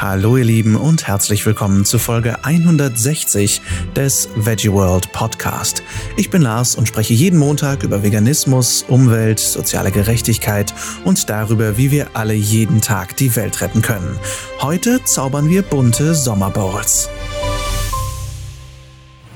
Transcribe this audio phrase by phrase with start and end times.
[0.00, 3.60] Hallo ihr Lieben und herzlich willkommen zu Folge 160
[3.96, 5.82] des Veggie World Podcast.
[6.16, 10.72] Ich bin Lars und spreche jeden Montag über Veganismus, Umwelt, soziale Gerechtigkeit
[11.04, 14.20] und darüber, wie wir alle jeden Tag die Welt retten können.
[14.60, 17.08] Heute zaubern wir bunte Sommerbowls.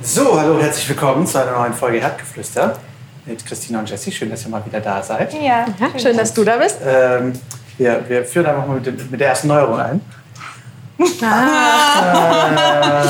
[0.01, 2.79] So, hallo, herzlich willkommen zu einer neuen Folge Herdgeflüster
[3.27, 4.13] mit Christina und Jessie.
[4.13, 5.35] Schön, dass ihr mal wieder da seid.
[5.35, 6.79] Ja, Ja, schön, dass du da bist.
[6.87, 7.33] Ähm,
[7.79, 10.01] wir, wir führen einfach mal mit, mit der ersten Neuerung ein.
[11.23, 13.03] Ah,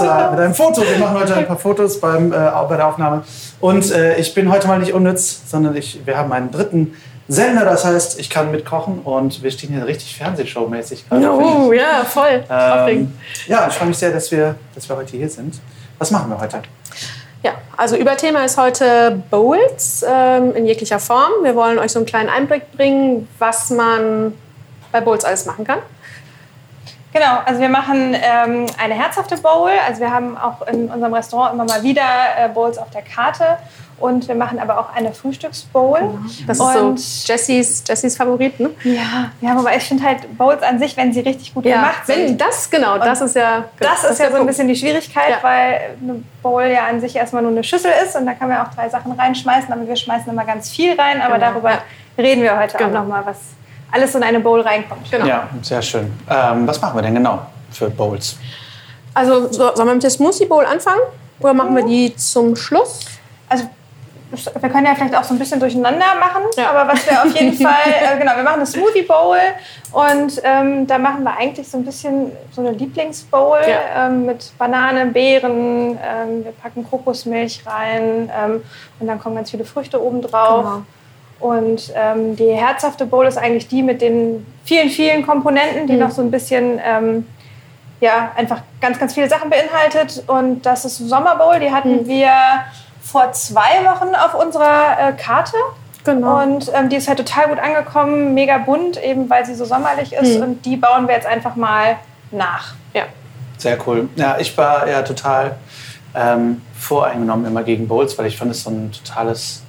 [0.00, 0.82] äh, mit einem Foto.
[0.82, 2.36] Wir machen heute ein paar Fotos beim, äh,
[2.68, 3.24] bei der Aufnahme.
[3.60, 6.94] Und äh, ich bin heute mal nicht unnütz, sondern ich, wir haben einen dritten
[7.28, 7.64] Sender.
[7.64, 12.44] Das heißt, ich kann mitkochen und wir stehen hier richtig Fernsehshow-mäßig oh, ja, voll.
[12.50, 13.12] Ähm,
[13.46, 15.60] ja, ich freue mich sehr, dass wir, dass wir heute hier sind.
[15.98, 16.62] Was machen wir heute?
[17.42, 21.30] Ja, also Überthema ist heute Bowls ähm, in jeglicher Form.
[21.42, 24.34] Wir wollen euch so einen kleinen Einblick bringen, was man
[24.92, 25.78] bei Bowls alles machen kann.
[27.16, 29.70] Genau, also wir machen ähm, eine herzhafte Bowl.
[29.88, 32.02] Also wir haben auch in unserem Restaurant immer mal wieder
[32.38, 33.56] äh, Bowls auf der Karte.
[33.98, 35.98] Und wir machen aber auch eine Frühstücksbowl.
[36.46, 38.68] Das Und ist so Jessys, Jessys Favorit, ne?
[38.84, 42.04] ja, ja, aber ich finde halt Bowls an sich, wenn sie richtig gut Ja, gemacht
[42.06, 43.64] sind, wenn das, genau, das ist ja...
[43.80, 45.36] das, genau, ist ja so ein bisschen die Schwierigkeit, Ja.
[45.40, 48.58] weil eine Bowl ja an sich erstmal nur eine Schüssel ist und da kann man
[48.58, 51.22] auch drei Sachen reinschmeißen, aber wir schmeißen immer ganz viel rein.
[51.22, 51.78] Aber Genau, darüber ja.
[52.18, 52.90] reden wir heute Genau.
[52.90, 53.38] auch nochmal, was
[53.96, 55.10] alles in eine Bowl reinkommt.
[55.10, 55.26] Genau.
[55.26, 56.12] Ja, sehr schön.
[56.30, 58.36] Ähm, was machen wir denn genau für Bowls?
[59.14, 61.00] Also so, sollen wir mit der Smoothie Bowl anfangen?
[61.40, 63.00] Oder machen wir die zum Schluss?
[63.48, 63.64] also
[64.60, 66.70] wir können ja vielleicht auch so ein bisschen durcheinander machen, Ja.
[66.70, 69.38] aber was wir auf jeden Fall, äh, genau, wir machen eine Smoothie Bowl
[69.92, 74.06] und ähm, da machen wir eigentlich so ein bisschen so eine Lieblingsbowl Ja.
[74.06, 78.62] ähm, mit Banane, Beeren, ähm, wir packen Kokosmilch rein ähm,
[78.98, 80.64] und dann kommen ganz viele Früchte oben drauf.
[80.64, 80.82] Genau.
[81.40, 85.98] Und ähm, die herzhafte Bowl ist eigentlich die mit den vielen, vielen Komponenten, die Mhm.
[86.00, 87.26] noch so ein bisschen ähm,
[88.00, 90.24] ja, einfach ganz, ganz viele Sachen beinhaltet.
[90.26, 92.06] Und das ist Sommerbowl, die hatten Mhm.
[92.06, 92.30] wir
[93.02, 95.56] vor zwei Wochen auf unserer äh, Karte.
[96.04, 96.42] Genau.
[96.42, 100.12] Und ähm, die ist halt total gut angekommen, mega bunt, eben weil sie so sommerlich
[100.12, 100.36] ist.
[100.36, 100.42] Mhm.
[100.42, 101.96] Und die bauen wir jetzt einfach mal
[102.30, 102.74] nach.
[102.94, 103.02] ja.
[103.58, 104.08] Sehr cool.
[104.16, 105.56] Ja, ich war ja total
[106.14, 109.62] ähm, voreingenommen immer gegen Bowls, weil ich fand es so ein totales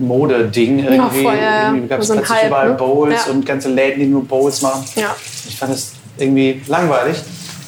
[0.00, 1.22] Modeding irgendwie.
[1.22, 2.74] voll, ja, irgendwie gab es So plötzlich Hype, überall ne?
[2.74, 3.32] Bowls Ja.
[3.32, 4.84] und ganze Läden, die nur Bowls machen.
[4.96, 5.14] Ja.
[5.48, 7.22] Ich fand es irgendwie langweilig.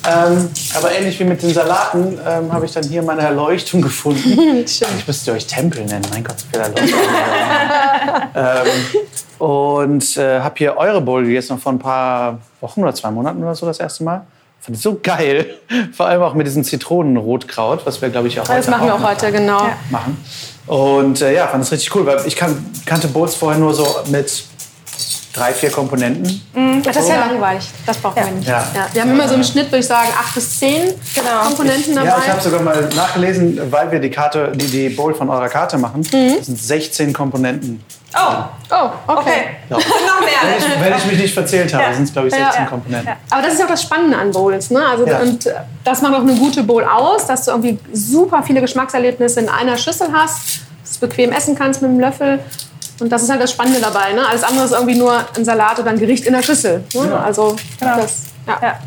[0.05, 4.65] Ähm, aber ähnlich wie mit den Salaten ähm, habe ich dann hier meine Erleuchtung gefunden.
[4.65, 6.99] Ich müsste euch Tempel nennen, mein Gott, so viel Erleuchtung.
[8.35, 8.67] ähm,
[9.39, 13.43] und äh, habe hier eure Bowl gegessen, noch vor ein paar Wochen oder zwei Monaten
[13.43, 14.23] oder so das erste Mal.
[14.63, 15.47] Fand ich so geil.
[15.93, 18.95] Vor allem auch mit diesem Zitronenrotkraut, was wir, glaube ich, auch Das heute machen wir
[18.95, 19.65] auch heute, genau.
[19.65, 19.77] Ja.
[19.91, 20.25] machen.
[20.69, 23.85] Und äh, ja, fand es richtig cool, weil ich kan kannte Bowls vorher nur so
[24.07, 24.45] mit
[25.33, 26.43] drei, vier Komponenten.
[26.85, 27.65] Das ist ja langweilig.
[27.87, 28.47] Das brauchen wir nicht.
[28.47, 28.65] Ja.
[28.73, 28.87] Ja.
[28.93, 31.43] Wir haben immer so im Schnitt, würde ich sagen, acht bis zehn Genau.
[31.45, 32.09] Komponenten dabei.
[32.09, 35.49] Ja, ich habe sogar mal nachgelesen, weil wir die Karte, die, die Bowl von eurer
[35.49, 36.03] Karte machen.
[36.13, 36.37] Mhm.
[36.37, 37.83] Das sind 16 Komponenten.
[38.15, 39.21] Oh, oh, okay.
[39.21, 39.57] okay.
[39.69, 39.71] ich.
[39.71, 40.59] Noch Wenn mehr.
[40.59, 41.93] ich, wenn ich mich nicht verzählt habe, Ja.
[41.95, 42.45] sind es, glaube ich, Ja.
[42.47, 42.69] 16 Ja.
[42.69, 43.09] Komponenten.
[43.09, 43.17] Ja.
[43.31, 44.71] Aber das ist ja auch das Spannende an Bowls.
[44.71, 44.85] Ne?
[44.87, 45.19] Also, Ja.
[45.21, 49.41] Und äh, das macht auch eine gute Bowl aus, dass du irgendwie super viele Geschmackserlebnisse
[49.41, 52.41] in einer Schüssel hast, dass du bequem essen kannst mit einem Löffel.
[53.01, 54.13] Und das ist halt das Spannende dabei.
[54.13, 54.27] Ne?
[54.29, 56.79] Alles andere ist irgendwie nur ein Salat oder ein Gericht in der Schüssel.
[56.79, 56.85] Ne?
[57.03, 57.17] Genau.
[57.17, 57.97] Also Genau.
[57.97, 58.79] das, ja.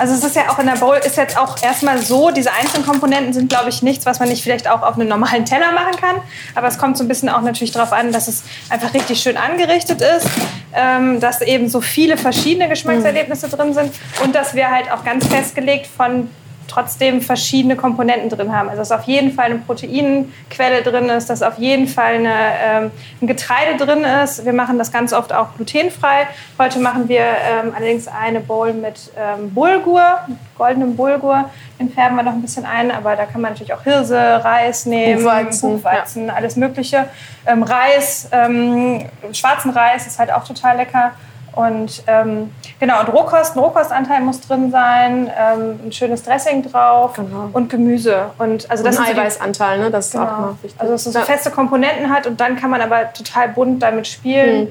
[0.00, 2.86] Also es ist ja auch in der Bowl ist jetzt auch erstmal so, diese einzelnen
[2.86, 5.94] Komponenten sind, glaube ich, nichts, was man nicht vielleicht auch auf einem normalen Teller machen
[6.00, 6.16] kann.
[6.54, 9.36] Aber es kommt so ein bisschen auch natürlich darauf an, dass es einfach richtig schön
[9.36, 10.26] angerichtet ist,
[10.74, 13.92] ähm, dass eben so viele verschiedene Geschmackserlebnisse drin sind
[14.24, 16.30] und dass wir halt auch ganz festgelegt von
[16.70, 18.68] trotzdem verschiedene Komponenten drin haben.
[18.68, 22.90] Also dass auf jeden Fall eine Proteinquelle drin ist, dass auf jeden Fall eine, ähm,
[23.20, 24.44] ein Getreide drin ist.
[24.44, 26.28] Wir machen das ganz oft auch glutenfrei.
[26.58, 30.20] Heute machen wir ähm, allerdings eine Bowl mit ähm, Bulgur,
[30.56, 31.50] goldenem Bulgur.
[31.78, 34.86] Den färben wir noch ein bisschen ein, aber da kann man natürlich auch Hirse, Reis
[34.86, 37.06] nehmen, Buchweizen, Buchweizen alles Mögliche.
[37.46, 41.12] Ähm, Reis, ähm, schwarzen Reis ist halt auch total lecker.
[41.52, 42.50] Und ähm,
[42.80, 47.50] genau, und Rohkost, ein Rohkostanteil muss drin sein, ähm, ein schönes Dressing drauf Genau.
[47.52, 48.30] und Gemüse.
[48.38, 49.90] Und also das sind ein Eiweißanteil, ne?
[49.90, 50.40] das ist auch Genau.
[50.40, 50.80] mal wichtig.
[50.80, 51.24] Also dass es so Ja.
[51.24, 54.68] feste Komponenten hat und dann kann man aber total bunt damit spielen.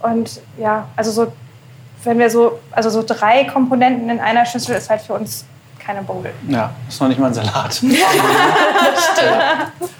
[0.00, 1.32] Und ja, also so,
[2.04, 5.44] wenn wir so, also so drei Komponenten in einer Schüssel ist halt für uns
[5.78, 6.24] keine Bowl.
[6.48, 7.80] Ja, ist noch nicht mal ein Salat.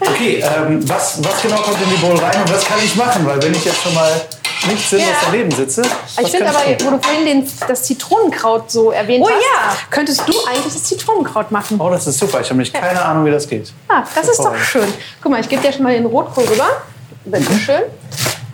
[0.01, 3.25] Okay, ähm, was, was genau kommt in die Bowl rein und was kann ich machen?
[3.27, 4.11] Weil wenn ich jetzt schon mal
[4.67, 5.15] nicht sinnlos Ja.
[5.31, 6.87] daneben sitze, was Ich finde aber, tun?
[6.87, 9.77] wo du vorhin den, das Zitronenkraut so erwähnt Oh hast, ja.
[9.91, 11.81] könntest du eigentlich das Zitronenkraut machen.
[11.81, 12.41] Oh, das ist super.
[12.41, 13.73] Ich habe nämlich keine Ahnung, wie das geht.
[13.89, 14.87] Ah, das ist doch schön.
[15.23, 16.67] Guck mal, ich gebe dir schon mal den Rotkohl rüber.
[17.25, 17.83] Bitte schön.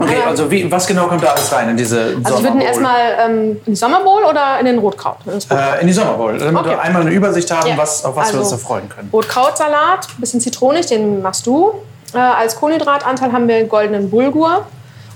[0.01, 0.27] Okay, Ja.
[0.27, 2.63] also wie, was genau kommt da alles rein in diese Also ich würde Sommerbowl?
[2.63, 5.17] erstmal ähm, in die Sommerbowl oder in den Rotkraut?
[5.27, 5.33] In.
[5.57, 6.71] Äh, in die Sommerbowl, damit Okay.
[6.71, 7.77] wir einmal eine Übersicht haben, Ja.
[7.77, 9.09] was, auf was wir uns Also- da freuen können.
[9.13, 11.73] Rotkrautsalat, bisschen zitronig, den machst du.
[12.15, 14.67] Äh, als Kohlenhydratanteil haben wir goldenen Bulgur.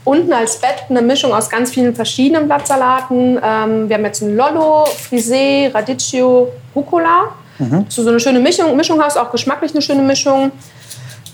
[0.04, 3.38] Unten als Bett eine Mischung aus ganz vielen verschiedenen Blattsalaten.
[3.42, 7.28] Ähm, wir haben jetzt ein Lollo, Frisee, Radicchio, Rucola.
[7.84, 10.50] Du so eine schöne Mischung, Mischung hast, auch geschmacklich eine schöne Mischung.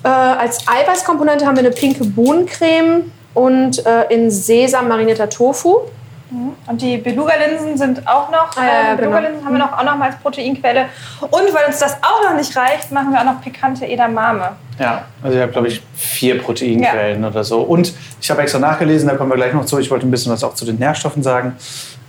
[0.05, 5.81] Äh, als Eiweißkomponente haben wir eine pinke Bohnencreme und äh, in Sesam marinierter Tofu.
[6.31, 9.83] Und die Beluga-Linsen sind auch noch, Ah, ja, ja, äh, Beluga-Linsen haben wir noch, auch
[9.85, 10.87] noch mal als Proteinquelle.
[11.23, 14.51] Und weil uns das auch noch nicht reicht, machen wir auch noch pikante Edamame.
[14.79, 17.63] Ja, also ich habe, glaube ich, vier Proteinquellen oder so.
[17.63, 19.79] Und ich habe extra nachgelesen, da kommen wir gleich noch zu.
[19.79, 21.57] Ich wollte ein bisschen was auch zu den Nährstoffen sagen.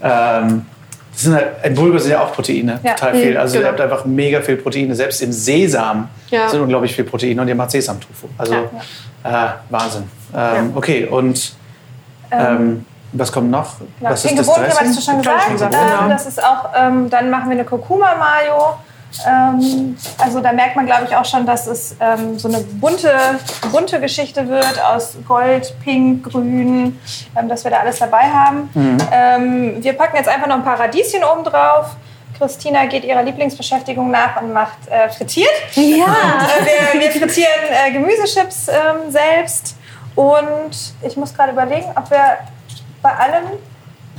[0.04, 0.66] Ähm,
[1.14, 2.94] das sind halt, in Bulgur sind ja auch Proteine, Ja.
[2.94, 3.32] total viel.
[3.32, 3.66] Mhm, Also genau.
[3.68, 4.96] ihr habt einfach mega viel Proteine.
[4.96, 6.48] Selbst im Sesam Ja.
[6.50, 8.28] sind unglaublich viel Proteine und ihr macht Sesamtofu.
[8.38, 10.04] Also Äh, Wahnsinn.
[10.36, 11.54] Ähm, Okay, und
[12.32, 13.80] ähm, was kommt noch?
[13.80, 14.78] Genau, was ist das Dressing?
[14.78, 15.44] hattest du schon gesagt.
[15.44, 18.78] schon gesagt, Ähm, das ist auch, ähm, dann machen wir eine Kurkuma-Mayo.
[19.28, 23.12] Ähm, also da merkt man, glaube ich, auch schon, dass es ähm, so eine bunte,
[23.72, 27.00] bunte Geschichte wird aus Gold, Pink, Grün,
[27.36, 28.70] ähm, dass wir da alles dabei haben.
[28.74, 28.98] Mhm.
[29.12, 31.96] Ähm, wir packen jetzt einfach noch ein paar Radieschen oben drauf.
[32.38, 35.50] Christina geht ihrer Lieblingsbeschäftigung nach und macht äh, frittiert.
[35.76, 36.06] Ja.
[36.60, 39.76] Äh, wir, wir frittieren äh, Gemüsechips ähm, selbst.
[40.16, 42.40] Und ich muss gerade überlegen, ob wir
[43.02, 43.46] bei allem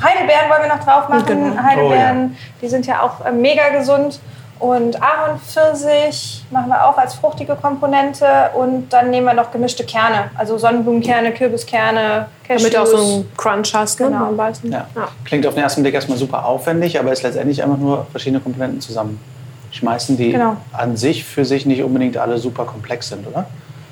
[0.03, 1.27] Heidelbeeren wollen wir noch drauf machen.
[1.27, 1.63] Genau.
[1.63, 4.21] Heidelbeeren, die sind ja auch äh, mega gesund.
[4.59, 8.27] Und Ahornpfirsich machen wir auch als fruchtige Komponente.
[8.55, 10.31] Und dann nehmen wir noch gemischte Kerne.
[10.37, 12.71] Also Sonnenblumenkerne, Kürbiskerne, Cashews.
[12.71, 14.07] Damit du auch so einen Crunch hast, ne?
[14.09, 14.27] Genau.
[14.27, 14.71] beim Beißen.
[14.71, 14.87] Ja.
[15.25, 18.83] Klingt auf den ersten Blick erstmal super aufwendig, aber ist letztendlich einfach nur verschiedene Komponenten
[18.83, 20.57] zusammenschmeißen, die Genau.
[20.73, 23.47] an sich für sich nicht unbedingt alle super komplex sind, oder?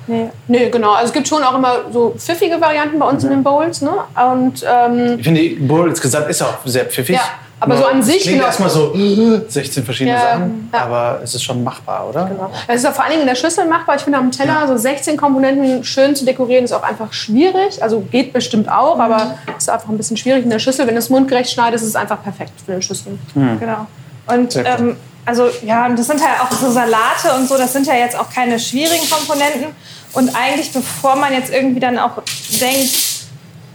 [0.09, 0.29] Nee.
[0.47, 0.93] Nee, genau.
[0.93, 3.81] Also es gibt schon auch immer so pfiffige Varianten bei uns in den Bowls.
[3.81, 3.91] Ne?
[4.31, 7.15] Und ähm, Ich finde, die Bowl insgesamt ist auch sehr pfiffig.
[7.15, 7.21] Ja,
[7.59, 8.47] aber Nur so an es sich, Klingt genau.
[8.47, 10.79] erstmal so äh, 16 verschiedene Ja, Sachen, ja.
[10.79, 12.25] aber es ist schon machbar, oder?
[12.25, 12.49] Genau.
[12.67, 13.97] Es ist auch vor allen Dingen in der Schüssel machbar.
[13.97, 17.83] Ich finde, am Teller so 16 Komponenten schön zu dekorieren, ist auch einfach schwierig.
[17.83, 20.87] Also geht bestimmt auch, aber ist einfach ein bisschen schwierig in der Schüssel.
[20.87, 23.19] Wenn du es mundgerecht schneidest, ist es einfach perfekt für eine Schüssel.
[23.35, 23.85] Genau.
[24.25, 24.95] Und ähm,
[25.25, 28.17] also ja, und das sind halt auch so Salate und so, das sind ja jetzt
[28.17, 29.75] auch keine schwierigen Komponenten.
[30.13, 32.21] Und eigentlich, bevor man jetzt irgendwie dann auch
[32.59, 32.95] denkt,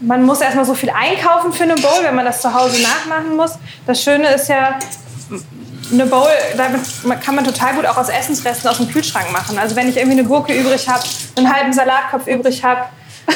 [0.00, 3.36] man muss erstmal so viel einkaufen für eine Bowl, wenn man das zu Hause nachmachen
[3.36, 3.52] muss.
[3.86, 4.78] Das Schöne ist ja,
[5.92, 6.80] eine Bowl, damit
[7.22, 9.58] kann man total gut auch aus Essensresten aus dem Kühlschrank machen.
[9.58, 11.02] Also wenn ich irgendwie eine Gurke übrig habe,
[11.36, 12.86] einen halben Salatkopf übrig habe,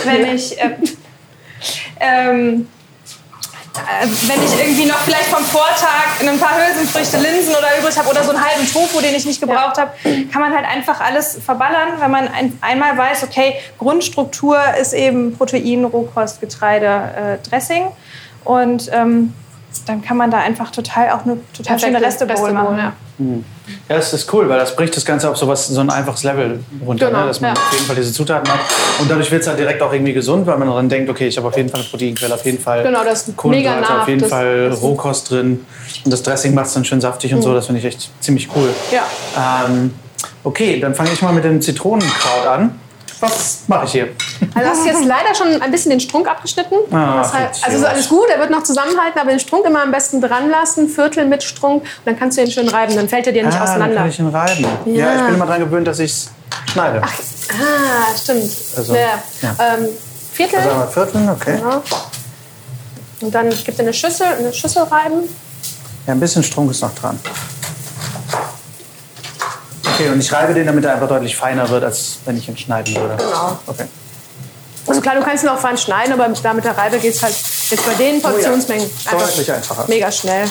[0.04, 0.74] wenn ich ähm,
[2.00, 2.77] ähm, äh,
[4.26, 8.22] wenn ich irgendwie noch vielleicht vom Vortag ein paar Hülsenfrüchte, Linsen oder übrig habe oder
[8.22, 9.92] so einen halben Tofu, den ich nicht gebraucht habe,
[10.32, 15.36] kann man halt einfach alles verballern, wenn man ein, einmal weiß, okay, Grundstruktur ist eben
[15.36, 17.86] Protein, Rohkost, Getreide, äh, Dressing.
[18.44, 19.34] Und ähm,
[19.86, 22.78] dann kann man da einfach total auch eine total schöne Restebowl machen.
[22.78, 22.92] ja.
[23.88, 26.22] Ja, das ist cool, weil das bricht das Ganze auf so, was, so ein einfaches
[26.22, 27.26] Level runter, Genau, ne?
[27.26, 27.60] dass man ja.
[27.60, 28.60] auf jeden Fall diese Zutaten hat.
[29.00, 31.36] Und dadurch wird es halt direkt auch irgendwie gesund, weil man dann denkt, okay, ich
[31.36, 34.08] habe auf jeden Fall eine Proteinquelle, auf jeden Fall Genau, das ist Kohlenhydrate, mega auf
[34.08, 35.66] jeden nahrhaft, Fall das- Rohkost drin.
[36.04, 38.48] Und das Dressing macht es dann schön saftig und so, das finde ich echt ziemlich
[38.54, 38.70] cool.
[38.92, 39.64] Ja.
[39.66, 39.92] Ähm,
[40.44, 42.78] okay, dann fange ich mal mit dem Zitronenkraut an.
[43.20, 44.08] Was mache ich hier?
[44.54, 46.76] Also hast du jetzt leider schon ein bisschen den Strunk abgeschnitten.
[46.92, 49.90] Ah, Fritz, also ist alles gut, er wird noch zusammenhalten, aber den Strunk immer am
[49.90, 53.26] besten dran lassen, Viertel mit Strunk, und dann kannst du ihn schön reiben, dann fällt
[53.26, 53.96] er dir nicht ah, dann auseinander.
[53.96, 54.66] kann ich ihn reiben.
[54.86, 54.92] Ja.
[54.94, 55.16] Ja.
[55.16, 56.30] ich bin immer daran gewöhnt, dass ich es
[56.72, 57.02] schneide.
[57.02, 58.50] Ah, stimmt.
[58.76, 59.00] Also, ja.
[59.42, 59.56] ja.
[59.58, 59.88] Ähm,
[60.32, 60.58] Viertel.
[60.58, 61.56] Also einmal Viertel, okay.
[61.56, 61.82] Genau.
[63.20, 65.28] Und dann gibt er eine Schüssel, eine Schüssel reiben.
[66.06, 67.18] Ja, ein bisschen Strunk ist noch dran.
[69.94, 72.56] Okay, und ich reibe den, damit er einfach deutlich feiner wird, als wenn ich ihn
[72.56, 73.16] schneiden würde.
[73.16, 73.58] Genau.
[73.66, 73.86] Okay.
[74.88, 77.22] Also klar, du kannst ihn auch fein schneiden, aber da mit der Reibe geht es
[77.22, 79.84] halt jetzt bei den Portionsmengen Deutlich einfacher.
[79.86, 80.48] mega schnell.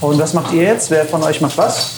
[0.00, 0.90] Und was macht ihr jetzt?
[0.90, 1.90] Wer von euch macht was?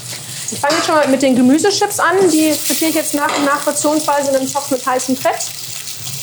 [0.50, 2.16] Ich fange jetzt schon mal mit den Gemüsechips an.
[2.32, 5.50] Die frittiere ich jetzt nach und nach portionsweise in einem Topf mit heißem Fett.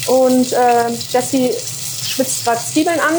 [0.08, 1.52] Und äh, Jessie
[2.06, 3.16] schwitzt gerade Zwiebeln an.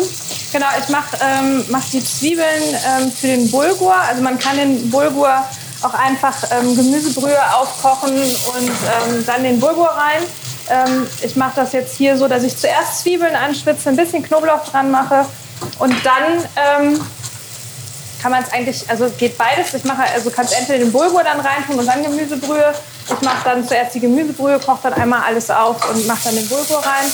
[0.53, 2.63] Genau, ich mache ähm, mach die Zwiebeln
[2.99, 3.95] ähm, für den Bulgur.
[3.95, 5.45] Also man kann den Bulgur
[5.85, 10.23] auch einfach ähm, Gemüsebrühe aufkochen und ähm, dann den Bulgur rein.
[10.71, 14.65] Ähm, ich mache das jetzt hier so, dass ich zuerst Zwiebeln anschwitze, ein bisschen Knoblauch
[14.65, 15.27] dran mache
[15.79, 17.01] und dann ähm,
[18.25, 19.75] kann man es eigentlich, also geht beides.
[19.75, 22.73] Ich mache, also kannst entweder den Bulgur dann reintun und dann Gemüsebrühe.
[23.07, 26.49] Ich mache dann zuerst die Gemüsebrühe, koche dann einmal alles auf und mache dann den
[26.49, 27.13] Bulgur rein.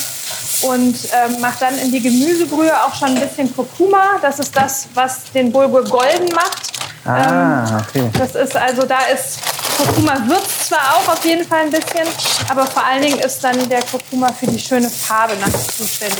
[0.63, 4.19] Und ähm, mache dann in die Gemüsebrühe auch schon ein bisschen Kurkuma.
[4.23, 6.80] Das ist das, was den Bulgur golden macht.
[7.05, 8.11] Ah, okay.
[8.19, 9.39] Das ist also, da ist
[9.77, 12.07] Kurkuma würzt zwar auch auf jeden Fall ein bisschen,
[12.51, 16.19] aber vor allen Dingen ist dann der Kurkuma für die schöne Farbe nachher zuständig.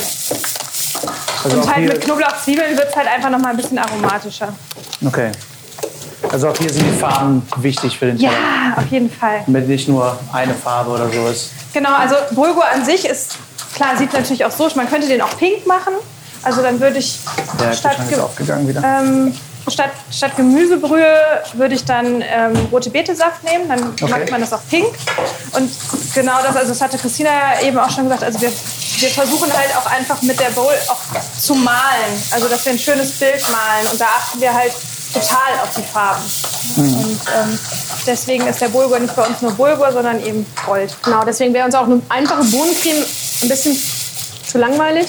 [1.43, 4.49] Also Und halt mit Knoblauchzwiebeln wird es halt einfach noch mal ein bisschen aromatischer.
[5.05, 5.31] okay.
[6.31, 8.31] Also auch hier sind die Farben wichtig für den Teller.
[8.31, 9.41] Ja, auf jeden Fall.
[9.47, 11.49] Damit nicht nur eine Farbe oder so ist.
[11.73, 13.35] Genau, also Bulgur an sich ist,
[13.75, 15.93] klar, sieht natürlich auch so, man könnte den auch pink machen.
[16.43, 17.19] Also dann würde ich
[17.59, 18.81] Der statt, ist Ge- aufgegangen wieder.
[18.83, 19.35] ähm,
[19.67, 21.15] statt, statt Gemüsebrühe
[21.53, 24.07] würde ich dann ähm, rote Betesaft nehmen, dann Okay.
[24.09, 24.87] macht man das auch pink.
[25.53, 25.71] Und
[26.13, 29.51] genau das, also das hatte Christina ja eben auch schon gesagt, also wir, wir versuchen
[29.51, 30.99] halt auch einfach mit der Bowl auch
[31.39, 34.73] zu malen, also dass wir ein schönes Bild malen und da achten wir halt
[35.13, 36.23] total auf die Farben.
[36.77, 36.97] Mhm.
[37.03, 37.59] Und ähm,
[38.07, 40.95] deswegen ist der Bulgur nicht bei uns nur Bulgur, sondern eben Gold.
[41.03, 43.05] Genau, deswegen wäre uns auch eine einfache Bohnencreme
[43.41, 43.77] ein bisschen
[44.51, 45.07] zu langweilig.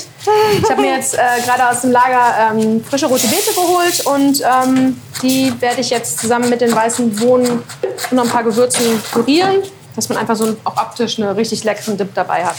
[0.62, 4.42] Ich habe mir jetzt äh, gerade aus dem Lager ähm, frische rote Beete geholt und
[4.42, 7.62] ähm, die werde ich jetzt zusammen mit den weißen Bohnen
[8.10, 9.56] und noch ein paar Gewürzen pürieren,
[9.96, 12.56] dass man einfach so auch optisch einen richtig leckeren Dip dabei hat.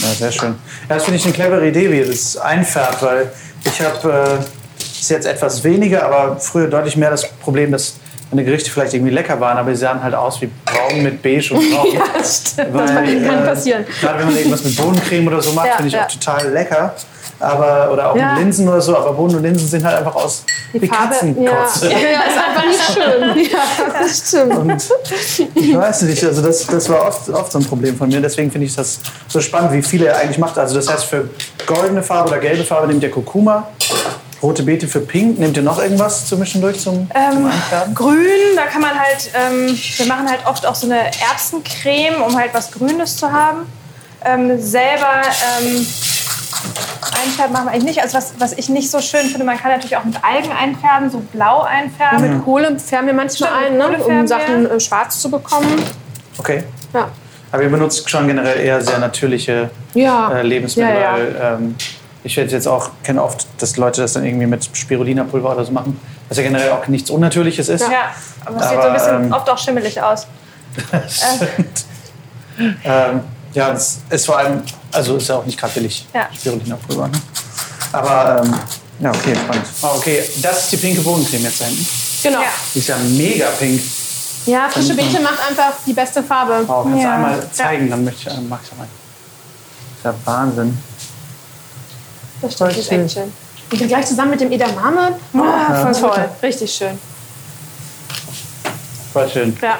[0.00, 0.56] Ja, sehr schön.
[0.88, 3.32] Ja, das finde ich eine clevere Idee, wie ihr das einfärbt, weil
[3.64, 7.94] ich habe, äh, ist jetzt etwas weniger, aber früher deutlich mehr das Problem, dass
[8.34, 11.54] meine Gerichte vielleicht irgendwie lecker waren, aber sie sahen halt aus wie braun mit beige
[11.54, 11.86] und braun.
[11.94, 12.74] Ja, das stimmt.
[12.74, 13.84] Das Weil, kann äh, passieren.
[14.00, 16.04] Gerade wenn man irgendwas mit Bohnencreme oder so macht, Ja, finde ich ja.
[16.04, 16.94] auch total lecker.
[17.40, 18.32] Aber, oder auch Ja.
[18.34, 21.90] mit Linsen oder so, aber Bohnen und Linsen sehen halt einfach aus wie ja, Katzenkotze.
[21.90, 23.44] ja, ist einfach nicht schön.
[23.52, 24.56] Ja, das stimmt.
[24.56, 24.88] Und
[25.54, 28.20] ich weiß nicht, also das, das war oft, oft so ein Problem von mir.
[28.20, 28.98] Deswegen finde ich das
[29.28, 30.56] so spannend, wie viele er eigentlich macht.
[30.58, 31.28] Also das heißt, für
[31.66, 33.66] goldene Farbe oder gelbe Farbe nehmt ihr Kurkuma,
[34.44, 35.38] rote Beete für pink.
[35.38, 37.94] Nehmt ihr noch irgendwas zwischendurch zum, zum Ähm, Einfärben?
[37.94, 38.16] grün,
[38.56, 40.98] da kann man halt, ähm, wir machen halt oft auch so eine
[41.30, 43.66] Erbsencreme, um halt was Grünes zu haben.
[44.24, 45.22] Ähm, selber
[45.62, 45.86] ähm,
[47.22, 48.02] einfärben machen wir eigentlich nicht.
[48.02, 51.10] Also was, was ich nicht so schön finde, man kann natürlich auch mit Algen einfärben,
[51.10, 52.36] so blau einfärben.
[52.36, 55.82] Mit Kohle färben wir manchmal Stimmt, ein, ne, um Sachen äh, schwarz zu bekommen.
[56.38, 56.64] Okay.
[56.92, 57.08] Ja.
[57.52, 60.32] Aber ihr benutzt schon generell eher sehr natürliche Ja.
[60.32, 60.92] äh, Lebensmittel.
[60.94, 61.12] Ja, ja.
[61.12, 61.74] Weil, ähm,
[62.24, 65.72] ich werde jetzt auch, kenne oft, dass Leute das dann irgendwie mit Spirulina-Pulver oder so
[65.72, 66.00] machen.
[66.28, 67.82] Was ja generell auch nichts Unnatürliches ist.
[67.82, 68.14] Ja,
[68.44, 70.26] aber es sieht so ein bisschen ähm, oft auch schimmelig aus.
[72.84, 73.20] Ähm,
[73.52, 74.62] ja, das ist vor allem,
[74.92, 76.28] also ist ja auch nicht gerade billig, Ja.
[76.32, 77.08] Spirulina-Pulver.
[77.08, 77.20] Ne?
[77.92, 78.54] Aber, ähm,
[79.00, 79.66] ja, okay, spannend.
[79.82, 81.86] Ah, okay, das ist die pinke Bohnencreme jetzt da hinten.
[82.22, 82.40] Genau.
[82.42, 82.46] Ja.
[82.74, 83.82] Die ist ja mega pink.
[84.46, 86.62] Ja, frische Beete macht einfach die beste Farbe.
[86.66, 87.14] Wow, kannst du Ja.
[87.14, 88.86] einmal zeigen, dann möchte ich, äh, mach ich mal.
[90.02, 90.78] Das ist ja Wahnsinn.
[92.44, 93.32] Das stimmt, das ist echt schön.
[93.72, 95.16] Und dann gleich zusammen mit dem Edamame.
[95.34, 96.28] Ah, voll toll.
[96.42, 96.98] Richtig schön.
[99.12, 99.56] Voll schön.
[99.62, 99.78] Ja.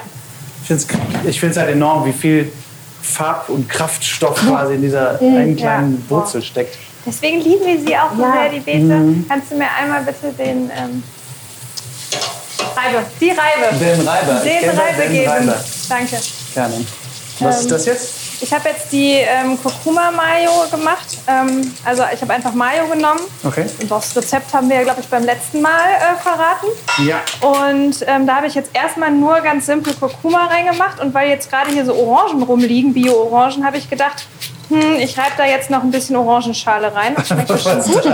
[0.63, 0.83] Ich finde
[1.25, 2.53] es ich find's halt enorm, wie viel
[3.03, 6.11] Farb- und Kraftstoff quasi in dieser einen kleinen Ja.
[6.11, 6.79] Wurzel steckt.
[7.07, 8.33] Deswegen lieben wir sie auch so Ja.
[8.33, 9.27] sehr, die Beete.
[9.29, 11.03] Kannst du mir einmal bitte den ähm,
[12.75, 14.43] Reibe, die Reibe, Den Reiber.
[14.45, 15.31] Ich den Reibe den geben.
[15.31, 15.65] Reiber.
[15.89, 16.17] Danke.
[16.55, 16.75] Gerne.
[17.41, 18.15] Was Ähm, ist das jetzt?
[18.41, 21.07] Ich habe jetzt die ähm, Kurkuma Mayo gemacht.
[21.27, 23.21] Ähm, also ich habe einfach Mayo genommen.
[23.43, 23.67] Okay.
[23.81, 26.67] Und das Rezept haben wir, glaube ich, beim letzten Mal äh, verraten.
[26.99, 27.23] Ja.
[27.41, 31.01] Und ähm, da habe ich jetzt erstmal nur ganz simpel Kurkuma reingemacht.
[31.01, 34.27] Und weil jetzt gerade hier so Orangen rumliegen, Bio-Orangen, habe ich gedacht,
[34.69, 37.15] hm, ich reibe da jetzt noch ein bisschen Orangenschale rein.
[37.17, 38.05] Das schmeckt bestimmt gut.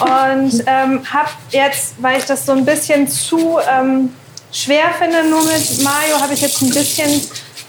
[0.00, 4.14] Und ähm, habe jetzt, weil ich das so ein bisschen zu ähm,
[4.52, 7.20] schwer finde, nur mit Mayo, habe ich jetzt ein bisschen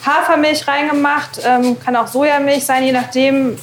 [0.06, 1.40] Hafermilch reingemacht.
[1.44, 3.58] Ähm, kann auch Sojamilch sein, je nachdem.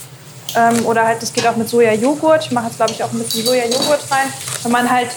[0.57, 2.47] Ähm, oder halt, das geht auch mit Sojajoghurt.
[2.47, 4.33] Ich mache jetzt, glaube ich, auch ein bisschen Sojajoghurt rein.
[4.62, 5.11] Wenn man halt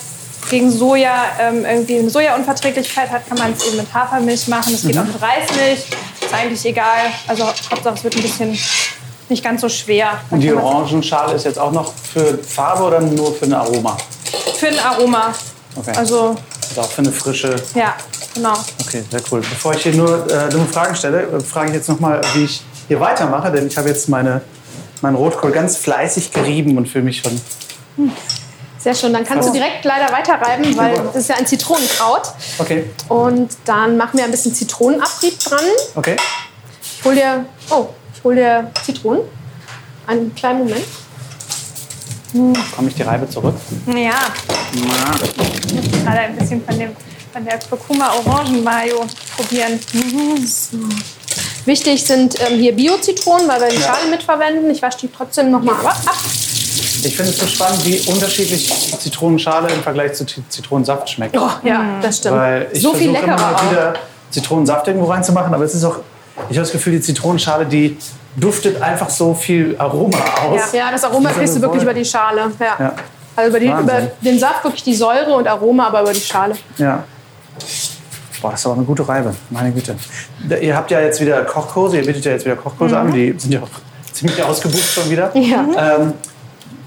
[0.50, 4.72] gegen Soja ähm, irgendwie eine Sojaunverträglichkeit hat, kann man es eben mit Hafermilch machen.
[4.72, 5.86] Das geht auch mit Reismilch.
[6.20, 7.12] Ist eigentlich egal.
[7.28, 8.58] Also Hauptsache, es wird ein bisschen
[9.30, 10.20] nicht ganz so schwer.
[10.30, 13.98] Dann Und die Orangenschale ist jetzt auch noch für Farbe oder nur für ein Aroma?
[14.58, 15.34] Für ein Aroma.
[15.76, 15.94] Okay.
[15.96, 16.36] Also,
[16.72, 17.56] Also auch für eine frische.
[17.76, 17.96] ja,
[18.34, 18.54] genau.
[18.86, 19.42] Okay, sehr cool.
[19.42, 22.64] Bevor ich hier nur äh, dumme Fragen stelle, äh, frage ich jetzt nochmal, wie ich
[22.88, 24.42] hier weitermache, denn ich habe jetzt meine,
[25.02, 27.42] meinen Rotkohl ganz fleißig gerieben und fühle mich schon.
[28.78, 29.12] Sehr schön.
[29.12, 32.24] Dann kannst du direkt leider weiterreiben, weil das ist ja ein Zitronenkraut.
[32.58, 35.66] Okay, Und dann machen wir ein bisschen Zitronenabrieb dran.
[35.96, 36.16] okay.
[36.82, 39.24] Ich hol dir, oh, ich hol dir Zitronen.
[40.08, 40.86] Einen kleinen Moment.
[42.34, 43.56] Komme ich die Reibe zurück?
[43.88, 44.12] Ja,
[46.04, 46.92] gerade ein bisschen von, dem,
[47.34, 49.80] von der Kurkuma Orangen Mayo probieren.
[51.66, 54.70] Wichtig sind ähm, hier Bio-Zitronen, weil wir die Schale mitverwenden.
[54.72, 56.02] Ich wasche die trotzdem nochmal ab.
[57.04, 61.36] Ich finde es so spannend, wie unterschiedlich Zitronenschale im Vergleich zu Zitronensaft schmeckt.
[61.38, 62.38] Oh, ja, das stimmt.
[62.38, 63.72] Weil ich so viel versuche immer leckerer mal auch.
[63.72, 63.94] wieder
[64.30, 66.00] Zitronensaft irgendwo reinzumachen, aber es ist auch,
[66.50, 67.98] ich habe das Gefühl, die Zitronenschale, die
[68.36, 70.18] duftet einfach so viel Aroma
[70.48, 70.72] aus.
[70.74, 72.52] Ja, das Aroma Das ist kriegst du wirklich über die Schale.
[72.60, 72.76] Ja.
[72.80, 72.94] Ja.
[73.36, 76.56] Also über, die, über den Saft wirklich die Säure und Aroma, aber über die Schale.
[76.78, 77.04] Ja.
[78.42, 79.36] Boah, das ist aber eine gute Reibe.
[79.50, 79.96] Meine Güte.
[80.62, 83.12] Ihr habt ja jetzt wieder Kochkurse, ihr bietet ja jetzt wieder Kochkurse an.
[83.14, 83.70] Die sind ja auch
[84.14, 85.32] ziemlich ausgebucht schon wieder.
[85.38, 85.96] Ja.
[85.98, 86.14] Ähm,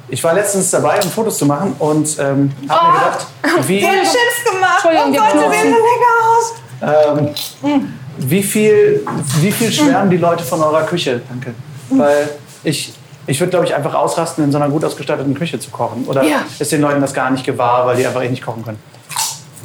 [0.09, 3.27] ich war letztens dabei, um Fotos zu machen und ähm, habe mir gedacht,
[3.67, 4.85] wie, Die Chips gemacht.
[4.85, 7.35] Entschuldigung, oh Gott, die sehen so lecker aus.
[7.63, 9.07] ähm, wie, viel,
[9.41, 11.21] wie viel schwärmen die Leute von eurer Küche?
[11.29, 11.55] Danke.
[11.91, 12.29] Weil
[12.63, 12.93] ich,
[13.27, 16.05] ich würde, glaube ich, einfach ausrasten, in so einer gut ausgestatteten Küche zu kochen.
[16.07, 16.39] Oder Ja.
[16.59, 18.79] ist den Leuten das gar nicht gewahr, weil die einfach eh nicht kochen können?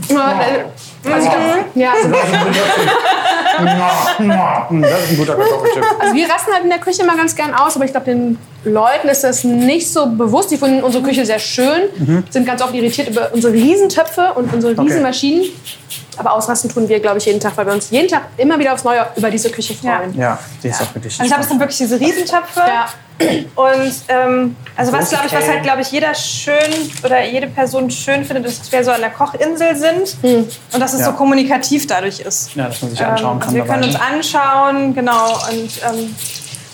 [0.09, 2.09] Also ich glaub, ja, also,
[3.65, 5.83] Das ist ein guter Kartoffelchip.
[5.99, 8.37] also wir rasten halt in der Küche immer ganz gern aus, aber ich glaube, den
[8.63, 10.51] Leuten ist das nicht so bewusst.
[10.51, 14.73] Die finden unsere Küche sehr schön, sind ganz oft irritiert über unsere Riesentöpfe und unsere
[14.73, 14.81] Okay.
[14.81, 15.45] Riesenmaschinen.
[16.17, 18.73] Aber ausrasten tun wir, glaube ich, jeden Tag, weil wir uns jeden Tag immer wieder
[18.73, 20.13] aufs Neue über diese Küche freuen.
[20.17, 21.13] Ja, die ist auch wirklich.
[21.13, 22.59] Also ich glaube, es sind wirklich diese Riesentöpfe.
[22.59, 22.87] Ja.
[23.55, 26.55] Und ähm, also was, glaube ich, was halt, glaube ich, jeder schön
[27.03, 30.93] oder jede Person schön findet, ist, dass wir so an der Kochinsel sind und dass
[30.93, 31.07] es Ja.
[31.07, 32.55] so kommunikativ dadurch ist.
[32.55, 33.47] ja, dass man sich anschauen Ähm, kann.
[33.49, 35.33] also wir dabei, können uns anschauen, genau.
[35.51, 36.15] Und, ähm,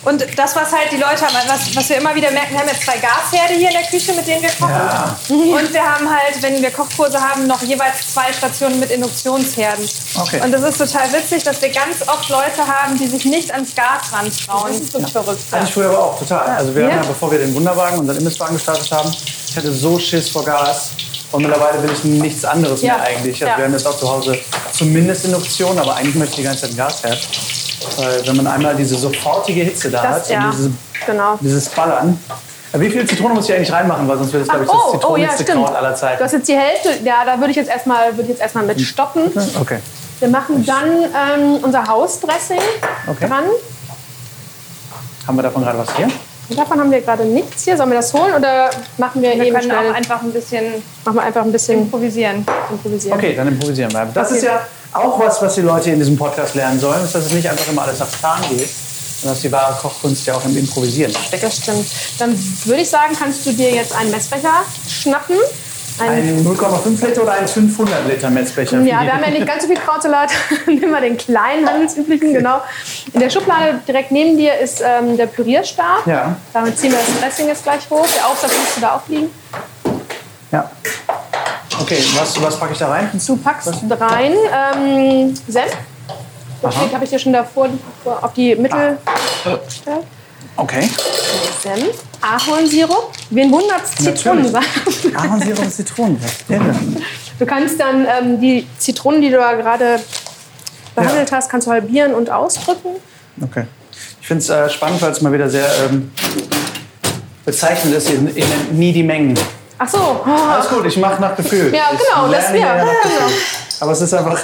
[0.06, 2.70] und das, was halt die Leute haben, was, was wir immer wieder merken, wir haben
[2.70, 4.70] jetzt zwei Gasherde hier in der Küche, mit denen wir kochen.
[4.72, 5.18] Ja.
[5.30, 9.88] Und wir haben halt, wenn wir Kochkurse haben, noch jeweils zwei Stationen mit Induktionsherden.
[10.22, 10.42] Okay.
[10.42, 13.76] Und das ist total witzig, dass wir ganz oft Leute haben, die sich nicht ans
[13.76, 14.72] Gas rantrauen.
[14.72, 15.42] Das ist wirklich verrückt.
[15.52, 16.48] Hatte ich früher aber auch total.
[16.56, 16.88] Also wir Ja.
[16.92, 19.12] hatten ja, bevor wir den Wunderwagen, unseren Imbisswagen gestartet haben,
[19.50, 20.92] ich hatte so Schiss vor Gas.
[21.32, 22.98] Und mittlerweile will ich nichts anderes Ja.
[22.98, 23.42] mehr eigentlich.
[23.42, 23.58] Also Ja.
[23.58, 24.38] wir haben jetzt auch zu Hause
[24.72, 27.28] zumindest Induktion, aber eigentlich möchte ich die ganze Zeit ein Gasherd.
[27.98, 30.72] Weil wenn man einmal diese sofortige Hitze da Das, hat ja, und diese,
[31.06, 31.38] genau.
[31.42, 32.20] dieses Ballern.
[32.74, 34.08] Ja, Wie viel Zitrone muss ich eigentlich reinmachen?
[34.08, 35.00] Weil sonst wird das, glaube ich, oh, das oh, ja,
[35.30, 35.66] zitronigste stimmt.
[35.66, 36.24] Kraut aller Du Zeiten.
[36.24, 38.82] hast jetzt die Hälfte, ja, da würde ich jetzt erstmal, würde ich jetzt erstmal mit
[38.82, 39.32] stoppen.
[39.62, 39.80] Okay.
[40.20, 42.60] Wir machen dann ähm, unser Hausdressing
[43.08, 43.28] Okay.
[43.28, 43.44] dran.
[45.28, 46.08] Haben wir davon gerade was hier?
[46.56, 47.76] Davon haben wir gerade nichts hier.
[47.76, 49.90] Sollen wir das holen oder machen wir, Wir eben können schnell?
[49.92, 50.66] auch einfach ein bisschen
[51.04, 52.46] machen wir einfach ein bisschen improvisieren.
[52.70, 53.18] improvisieren.
[53.18, 54.06] Okay, dann improvisieren wir.
[54.14, 54.38] Das Okay.
[54.38, 54.62] ist ja
[54.96, 57.68] auch was, was die Leute in diesem Podcast lernen sollen, ist, dass es nicht einfach
[57.70, 61.44] immer alles nach Plan geht, sondern dass die wahre Kochkunst ja auch im Improvisieren steckt.
[61.44, 61.86] Das stimmt.
[62.20, 64.54] Dann würde ich sagen, kannst du dir jetzt einen Messbecher
[64.88, 65.36] schnappen.
[65.98, 68.82] Einen, Ein 0,5 Liter oder ein 500 Liter Messbecher?
[68.82, 70.30] ja, wir haben ja nicht ganz so viel Krautsalat.
[70.68, 72.62] Nimm mal den kleinen handelsüblichen, genau.
[73.14, 76.06] In der Schublade direkt neben dir ist ähm, der Pürierstab.
[76.06, 76.36] Ja.
[76.52, 78.06] Damit ziehen wir das Dressing jetzt gleich hoch.
[78.14, 79.30] Der Aufsatz müsste da auch liegen.
[80.52, 80.70] Ja.
[81.86, 83.12] Okay, was, was packe ich da rein?
[83.28, 84.34] Du packst rein
[84.76, 85.72] ähm, Senf.
[86.60, 86.90] Das Aha.
[86.94, 87.70] habe ich dir schon davor
[88.04, 88.98] auf die Mittel
[89.68, 90.02] gestellt.
[90.56, 90.90] Okay.
[91.62, 93.12] Senf, Ahornsirup.
[93.30, 93.98] Wen wundert's?
[93.98, 94.66] Zitronensaft.
[95.16, 96.20] Ahornsirup und Zitronen.
[96.50, 96.76] Irre.
[97.38, 100.00] Du kannst dann ähm, die Zitronen, die du da gerade
[100.96, 102.96] behandelt hast, kannst du halbieren und ausdrücken.
[103.44, 103.66] Okay.
[104.22, 106.12] Ich finde es äh, spannend, weil es mal wieder sehr ähm,
[107.46, 108.10] bezeichnend ist.
[108.10, 109.38] Ihr, ihr nennt nie die Mengen.
[109.78, 109.98] Ach so.
[110.26, 111.74] Oh, Alles gut, ich mache nach Gefühl.
[111.74, 112.60] Ja, genau, das wäre.
[112.66, 113.32] ja Ja, genau.
[113.82, 114.40] Aber es ist einfach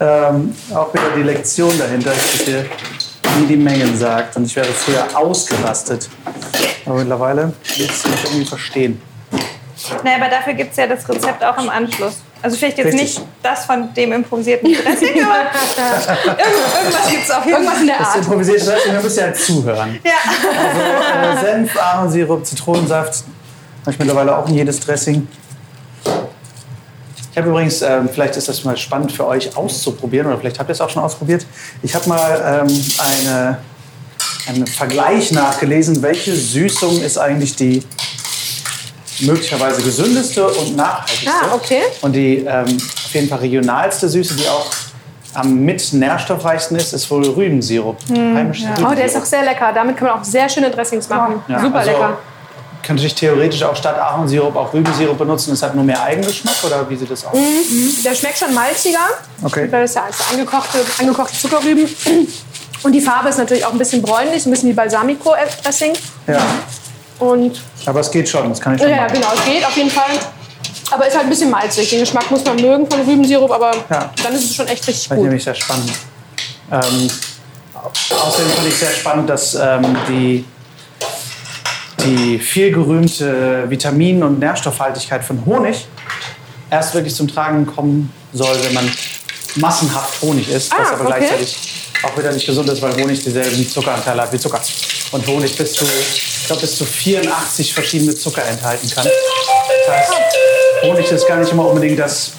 [0.00, 2.64] ähm, auch wieder die Lektion dahinter, dass ihr
[3.40, 4.36] nie die Mengen sagt.
[4.36, 6.08] Und ich wäre früher ausgerastet.
[6.86, 7.44] Aber mittlerweile
[7.76, 9.02] will ich es irgendwie verstehen.
[10.04, 12.14] Naja, aber dafür gibt es ja das Rezept auch im Anschluss.
[12.40, 13.02] Also vielleicht jetzt Richtig.
[13.18, 17.80] nicht das von dem improvisierten Dressing, aber irgend- irgendwas gibt es auf jeden Irgendwas Fall.
[17.82, 18.16] in der Das Art.
[18.18, 19.98] improvisiert Dressing, wir müssen ja zuhören.
[20.04, 20.12] Ja.
[21.20, 23.24] Also äh, Senf, Ahornsirup, Zitronensaft.
[23.88, 25.26] Habe ich mittlerweile auch in jedes Dressing.
[27.30, 30.68] Ich habe übrigens, ähm, vielleicht ist das mal spannend für euch auszuprobieren oder vielleicht habt
[30.68, 31.46] ihr es auch schon ausprobiert.
[31.82, 33.58] Ich habe mal ähm, eine,
[34.46, 37.82] einen Vergleich nachgelesen, welche Süßung ist eigentlich die
[39.20, 41.30] möglicherweise gesündeste und nachhaltigste.
[41.30, 41.80] Ah, okay.
[42.02, 44.66] Und die ähm, auf jeden Fall regionalste Süße, die auch
[45.32, 47.96] am mit nährstoffreichsten ist, ist wohl Rübensirup.
[48.10, 49.22] Heimisches Oh, der ist Rübensirup.
[49.22, 49.72] auch sehr lecker.
[49.74, 51.42] Damit kann man auch sehr schöne Dressings machen.
[51.48, 52.18] Ja, Super also lecker.
[52.82, 55.52] Kann natürlich theoretisch auch statt Ahornsirup auch Rübensirup benutzen.
[55.52, 57.36] Es hat nur mehr Eigengeschmack oder wie sieht das aus?
[58.04, 58.98] Der schmeckt schon malziger.
[59.42, 59.68] Okay.
[59.70, 61.86] Das ist ja also angekochte, angekochte Zuckerrüben.
[62.82, 65.92] Und die Farbe ist natürlich auch ein bisschen bräunlich, ein bisschen wie Balsamico-Dressing.
[66.28, 66.38] Ja,
[67.18, 69.14] Und aber es geht schon, das kann ich schon ja, machen.
[69.14, 70.10] genau, es geht auf jeden Fall.
[70.90, 71.90] Aber ist halt ein bisschen malzig.
[71.90, 74.10] Den Geschmack muss man mögen von Rübensirup, aber Ja.
[74.22, 75.18] dann ist es schon echt richtig gut.
[75.18, 75.90] nämlich sehr spannend.
[76.72, 77.10] Ähm,
[77.74, 80.44] außerdem fand ich sehr spannend, dass ähm, die,
[82.04, 85.86] die viel gerühmte Vitamin- und Nährstoffhaltigkeit von Honig
[86.70, 88.90] erst wirklich zum Tragen kommen soll, wenn man
[89.56, 91.18] massenhaft Honig isst, was Ah, aber okay.
[91.18, 91.56] gleichzeitig
[92.02, 94.60] auch wieder nicht gesund ist, weil Honig dieselben Zuckeranteile hat wie Zucker.
[95.12, 99.06] Und Honig bis zu, ich glaube, bis zu 84 verschiedene Zucker enthalten kann.
[99.86, 100.12] Das heißt,
[100.82, 102.32] Honig ist gar nicht immer unbedingt das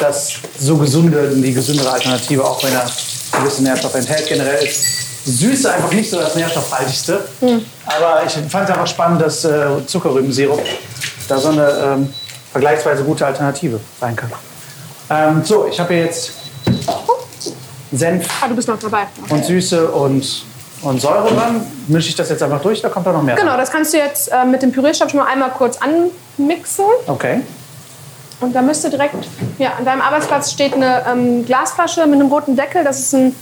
[0.00, 2.90] das so gesunde, die gesündere Alternative, auch wenn er
[3.32, 4.28] gewisse Nährstoffe enthält.
[4.28, 7.24] Generell ist Süße einfach nicht so das nährstoffhaltigste.
[7.86, 10.60] Aber ich fand es einfach spannend, dass äh, Zuckerrübensirup
[11.28, 12.14] da so eine ähm,
[12.52, 14.30] vergleichsweise gute Alternative sein kann.
[15.10, 16.32] Ähm, so, ich habe hier jetzt
[17.92, 19.06] Senf Ah, du bist noch dabei.
[19.28, 20.44] und Süße und,
[20.82, 21.64] und Säure dran.
[21.88, 23.60] Mische ich das jetzt einfach durch, da kommt da noch mehr Genau, rein?
[23.60, 26.84] das kannst du jetzt äh, mit dem Pürierstab schon mal einmal kurz anmixen.
[27.06, 27.40] Okay.
[28.40, 29.14] Und da müsste direkt,
[29.58, 32.82] ja, an deinem Arbeitsplatz steht eine ähm, Glasflasche mit einem roten Deckel.
[32.84, 33.34] Das ist ein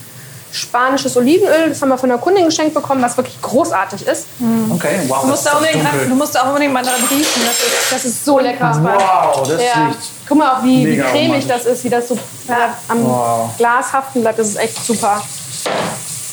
[0.52, 1.70] spanisches Olivenöl.
[1.70, 4.26] Das haben wir von der Kundin geschenkt bekommen, was wirklich großartig ist.
[4.70, 5.22] Okay, wow.
[5.22, 7.42] Du musst, da unbedingt, du musst da auch unbedingt mal dran riechen.
[7.44, 8.78] Das ist, Das ist so lecker.
[8.82, 9.86] Wow, das Ja.
[9.86, 9.98] riecht.
[10.28, 13.56] Guck mal auch, wie, wie cremig das ist, wie das so ja, am Wow.
[13.56, 14.38] Glas haften bleibt.
[14.38, 15.22] Das ist echt super.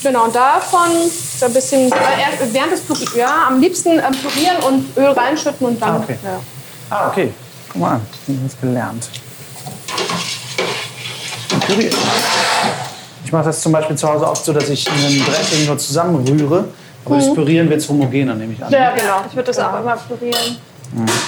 [0.02, 0.90] Genau, und davon
[1.40, 1.96] so ein bisschen, äh,
[2.54, 5.96] während des Pürieren, ja, am liebsten ähm, pürieren und Öl reinschütten und dann.
[5.96, 6.18] Ah, okay.
[6.24, 6.40] ja.
[6.90, 7.34] Ah, okay.
[7.72, 9.10] Guck mal an, ich habe was gelernt.
[11.68, 11.96] Püriert.
[13.30, 16.66] Ich mache das zum Beispiel zu Hause oft so, dass ich einen Dressing nur zusammenrühre.
[17.06, 18.70] Aber das Pürieren wird homogener, nehme ich an.
[18.70, 18.74] Mhm.
[18.74, 19.22] Ja, genau.
[19.30, 20.58] Ich würde das auch immer pürieren.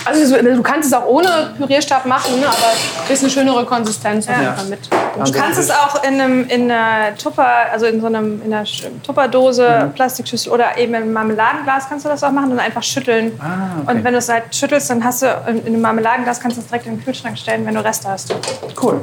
[0.05, 4.27] Also so- du kannst es auch ohne Pürierstab machen, ne, aber ein bisschen schönere Konsistenz
[4.27, 4.79] auf jeden Fall mit.
[5.23, 8.65] Du kannst es auch in, einem, in einer Tupper, also in so einem, in einer
[9.05, 9.93] Tupperdose, Mhm.
[9.93, 13.39] Plastikschüssel oder eben im Marmeladenglas kannst du das auch machen und einfach schütteln.
[13.39, 13.91] Ah, okay.
[13.97, 16.61] Und wenn du es halt schüttelst, dann hast du in in einem Marmeladenglas kannst du
[16.61, 18.33] es direkt in den Kühlschrank stellen, wenn du Reste hast.
[18.81, 18.99] Cool.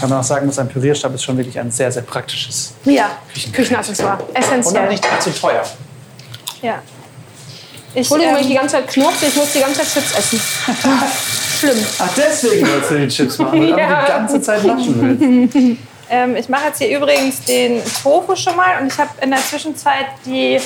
[0.00, 2.74] Kann man auch sagen, dass ein Pürierstab ist schon wirklich ein sehr, sehr praktisches.
[2.84, 3.10] Ja,
[3.52, 4.18] Küchenaccessoire.
[4.22, 4.88] Und auch Essentiell.
[4.88, 5.62] nicht zu teuer.
[6.62, 6.82] Ja.
[7.94, 10.40] Ich, wenn ich die ähm, ganze Zeit knurze, ich muss die ganze Zeit Chips essen.
[11.58, 11.86] Schlimm.
[11.98, 14.02] Ach, deswegen wolltest du die Chips machen, weil du Ja.
[14.02, 15.78] die ganze Zeit lachen willst.
[16.10, 19.40] ähm, ich mache jetzt hier übrigens den Tofu schon mal und ich habe in der
[19.40, 20.60] Zwischenzeit die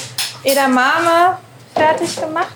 [0.45, 1.39] Edamame
[1.75, 2.55] fertig gemacht.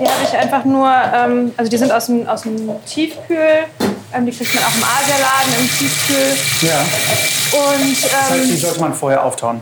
[0.00, 3.64] Die habe ich einfach nur, ähm, also die sind aus dem, aus dem Tiefkühl.
[4.12, 6.68] Ähm, die kriegt man auch im Asialaden im Tiefkühl.
[6.68, 6.80] Ja.
[6.80, 9.60] Und Das heißt, ähm, die sollte man vorher auftauen.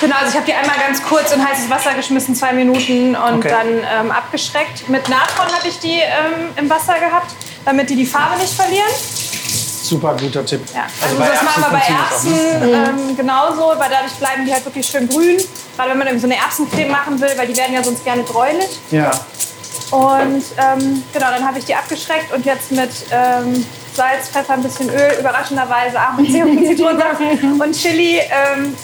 [0.00, 3.38] genau, also ich habe die einmal ganz kurz in heißes Wasser geschmissen, zwei Minuten und
[3.38, 3.48] Okay.
[3.48, 4.88] dann ähm, abgeschreckt.
[4.88, 7.32] Mit Natron habe ich die ähm, im Wasser gehabt,
[7.64, 8.88] damit die die Farbe nicht verlieren.
[9.82, 10.60] Super guter Tipp.
[10.74, 14.62] Ja, also, das machen wir bei Erbsen funktioniert ähm, genauso, weil dadurch bleiben die halt
[14.64, 15.38] wirklich schön grün.
[15.76, 18.22] Gerade wenn man irgendwie so eine Erbsencreme machen will, weil die werden ja sonst gerne
[18.22, 18.68] gräulich.
[18.90, 18.98] ne?
[18.98, 19.10] Ja.
[19.90, 24.62] Und ähm, genau, dann habe ich die abgeschreckt und jetzt mit ähm, Salz, Pfeffer, ein
[24.62, 27.20] bisschen Öl, überraschenderweise Ahornsirup, Zitronensaft
[27.58, 28.76] und Chili ähm,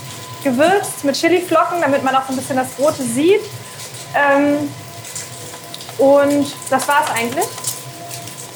[0.43, 3.43] gewürzt mit Chiliflocken, damit man auch so ein bisschen das Rote sieht.
[4.15, 4.71] Ähm,
[5.99, 7.47] und das war's eigentlich.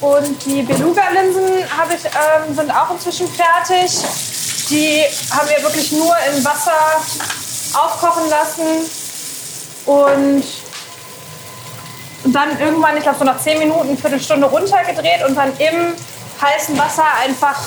[0.01, 3.91] Und die Beluga-Linsen ich, ähm, sind auch inzwischen fertig.
[4.71, 6.73] Die haben wir wirklich nur in Wasser
[7.75, 8.91] aufkochen lassen.
[9.87, 10.45] Und
[12.25, 15.95] dann irgendwann, ich glaube so nach 10 Minuten, Viertelstunde runtergedreht und dann im
[16.41, 17.61] heißen Wasser einfach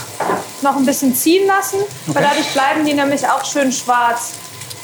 [0.62, 1.80] noch ein bisschen ziehen lassen.
[2.08, 2.28] Weil Okay.
[2.30, 4.34] dadurch bleiben die nämlich auch schön schwarz.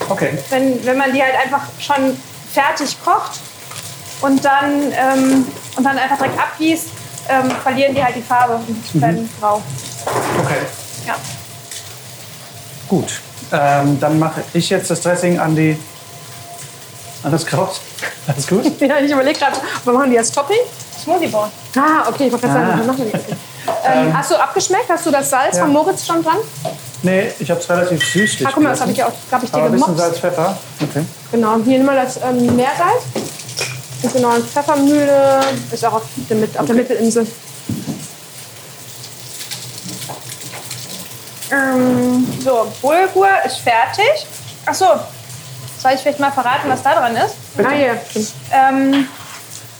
[0.10, 0.38] Okay.
[0.50, 2.20] Wenn, wenn man die halt einfach schon
[2.54, 3.40] fertig kocht
[4.22, 6.88] und dann, ähm, und dann einfach direkt abgießt,
[7.30, 9.62] ähm, verlieren die halt die Farbe und werden grau.
[10.40, 10.60] Okay.
[11.06, 11.16] Ja.
[12.88, 13.20] Gut.
[13.52, 15.78] Ähm, dann mache ich jetzt das Dressing an die.
[17.24, 17.80] Das Kraut.
[18.28, 18.64] Alles gut?
[18.82, 20.60] Ja, ich überlege gerade, wir machen die als Topping?
[21.04, 21.48] Smoothie Bowl.
[21.76, 22.68] Ah, okay, ich wollte gerade Ah.
[22.68, 23.26] sagen, wir machen die jetzt.
[23.86, 24.90] Ähm, hast du abgeschmeckt?
[24.90, 25.64] Hast du das Salz Ja.
[25.64, 26.38] von Moritz schon dran?
[27.04, 28.48] Nee, ich habe es relativ süßlich.
[28.48, 29.98] Ah, guck mal, das habe ich, ja auch- hab ich dir Aber ein bisschen.
[29.98, 30.58] Salz, Pfeffer.
[30.82, 31.06] Okay.
[31.32, 33.04] Genau, hier nehmen wir das ähm, Meersalz.
[34.04, 35.40] Und genau, und Pfeffermühle
[35.72, 37.28] ist auch auf der, Mit- auf der Mittelinsel.
[41.52, 44.26] Ähm, so, Bulgur ist fertig.
[44.66, 44.86] Ach so,
[45.82, 47.36] soll ich vielleicht mal verraten, was da dran ist?
[47.58, 47.94] Ah, ja.
[48.52, 49.08] Ähm,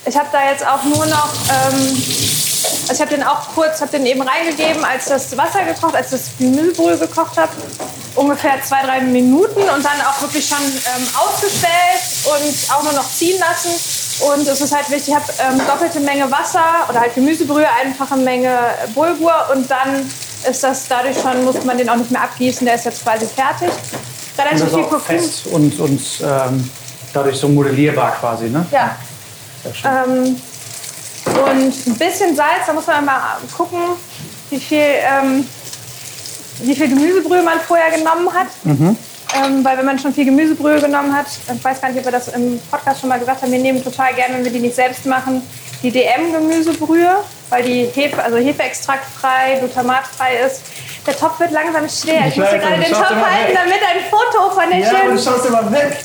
[0.06, 2.04] ich habe da jetzt auch nur noch, ähm,
[2.88, 6.12] also ich habe den auch kurz, habe den eben reingegeben, als das Wasser gekocht, als
[6.12, 7.52] das Gemüsebrühe gekocht habe,
[8.16, 13.10] ungefähr zwei, drei Minuten und dann auch wirklich schon ähm, ausgestellt und auch nur noch
[13.10, 13.72] ziehen lassen.
[14.32, 18.16] Und es ist halt wichtig, ich habe ähm, doppelte Menge Wasser oder halt Gemüsebrühe, einfache
[18.16, 18.58] Menge
[18.96, 20.10] Bulgur und dann
[20.50, 23.28] ist das dadurch schon, muss man den auch nicht mehr abgießen, der ist jetzt quasi
[23.28, 23.70] fertig.
[24.38, 26.70] Und Relativ das ist viel auch fest und, und ähm,
[27.14, 28.66] dadurch so modellierbar quasi, ne?
[28.72, 28.96] Ja.
[29.84, 30.36] Ähm,
[31.26, 33.80] und ein bisschen Salz, da muss man mal gucken,
[34.50, 35.46] wie viel, ähm,
[36.60, 38.48] wie viel Gemüsebrühe man vorher genommen hat.
[39.36, 42.12] Ähm, weil wenn man schon viel Gemüsebrühe genommen hat, ich weiß gar nicht, ob wir
[42.14, 44.76] das im Podcast schon mal gesagt haben, wir nehmen total gerne, wenn wir die nicht
[44.76, 45.42] selbst machen,
[45.84, 47.18] die DM-Gemüsebrühe,
[47.50, 50.62] weil die Hefe, also Hefeextraktfrei, glutamatfrei ist.
[51.08, 52.28] Der Topf wird langsam schwer.
[52.28, 53.56] Ich, Ich muss hier weiß, gerade den Topf halten, weg.
[53.56, 56.04] damit ein Foto von der ja, schönen du schaust immer weg.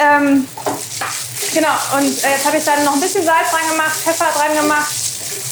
[0.00, 0.48] ähm,
[1.54, 4.56] genau, und äh, jetzt habe ich dann noch ein bisschen Salz dran gemacht, Pfeffer dran
[4.56, 4.92] gemacht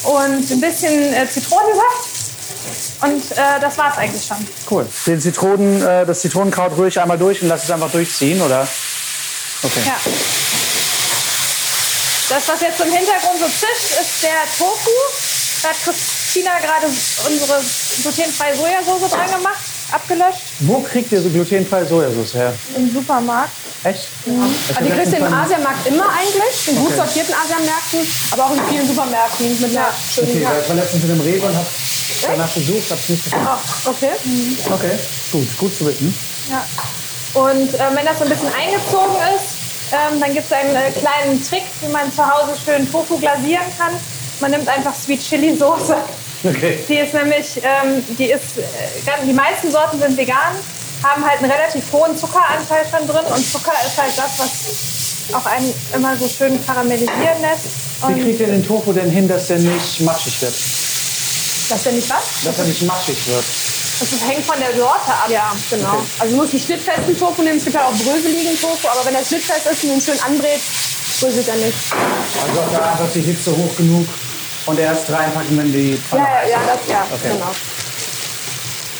[0.03, 2.09] und ein bisschen äh, Zitronensaft.
[3.01, 4.45] Und äh, das war's eigentlich schon.
[4.69, 4.85] Cool.
[5.05, 8.67] Den Zitronen, äh, das Zitronenkraut rühre ich einmal durch und lasse es einfach durchziehen, oder?
[9.63, 9.81] Okay.
[9.85, 9.95] Ja.
[12.29, 14.89] Das, was jetzt im Hintergrund so zischt, ist der Tofu.
[15.61, 15.69] Da
[16.33, 17.61] Christina gerade unsere
[18.01, 22.53] glutenfreie Sojasauce dran gemacht, abgelöscht Wo kriegt ihr so glutenfreie Sojasauce her?
[22.75, 23.51] im Supermarkt.
[23.83, 24.07] Echt?
[24.25, 26.95] Also die kriegst du im Asiamarkt immer eigentlich, in gut Okay.
[26.97, 27.99] sortierten Asiamärkten,
[28.31, 31.21] aber auch in vielen Supermärkten mit einer schönen Okay, weil ich war letztens in einem
[31.21, 31.65] Rewe und hab
[32.23, 33.47] danach gesucht, hab's nicht gefunden.
[33.47, 34.11] Ach, okay.
[34.73, 34.99] Okay,
[35.31, 36.17] gut, gut zu wissen.
[36.49, 36.65] Ja.
[37.39, 40.89] Und äh, wenn das so ein bisschen eingezogen ist, ähm, dann gibt es einen äh,
[40.97, 43.93] kleinen Trick, wie man zu Hause schön Tofu glasieren kann.
[44.39, 45.95] Man nimmt einfach Sweet Chili Soße.
[46.43, 46.79] Okay.
[46.89, 50.55] Die ist nämlich, ähm, die ist, äh, die meisten Sorten sind vegan,
[51.01, 55.45] haben halt einen relativ hohen Zuckeranteil schon drin und Zucker ist halt das, was auch
[55.45, 57.65] einen immer so schön karamellisieren lässt.
[58.01, 60.53] Wie Und kriegt ihr den Tofu denn hin, dass der nicht matschig wird?
[60.53, 62.43] Das ist ja nicht was?
[62.43, 63.45] Dass er nicht matschig wird.
[63.99, 65.29] das hängt von der Sorte ab.
[65.29, 66.03] Ja, genau.
[66.19, 67.57] Also du musst einen schnittfesten Tofu nehmen.
[67.57, 70.59] Es gibt ja auch bröseligen Tofu, aber wenn er schnittfest ist und ihn schön anbrät,
[71.19, 71.77] bröselt er nicht.
[72.35, 74.07] Also da einfach die Hitze hoch genug
[74.65, 77.29] und erst reinpacken, wenn die Pfanne Ja, ja, ja, das, ja, Okay.
[77.33, 77.51] genau.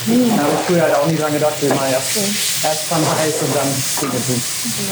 [0.06, 2.16] Da habe ich früher halt auch nie dran gedacht, will mal erst,
[2.62, 4.42] erst Pfanne heiß und dann Dinge tun.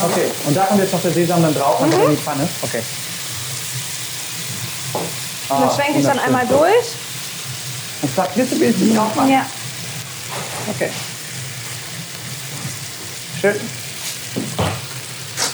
[0.04, 2.48] Okay, und da kommt jetzt noch der Sesam dann drauf, einfach in die Pfanne.
[2.62, 2.82] Okay.
[5.50, 6.86] Und das schwenke ich dann einmal durch.
[8.00, 9.30] Und sagt, bitte, bitte drauf machen.
[9.30, 9.46] Ja.
[10.74, 10.90] Okay.
[13.40, 13.60] Schön.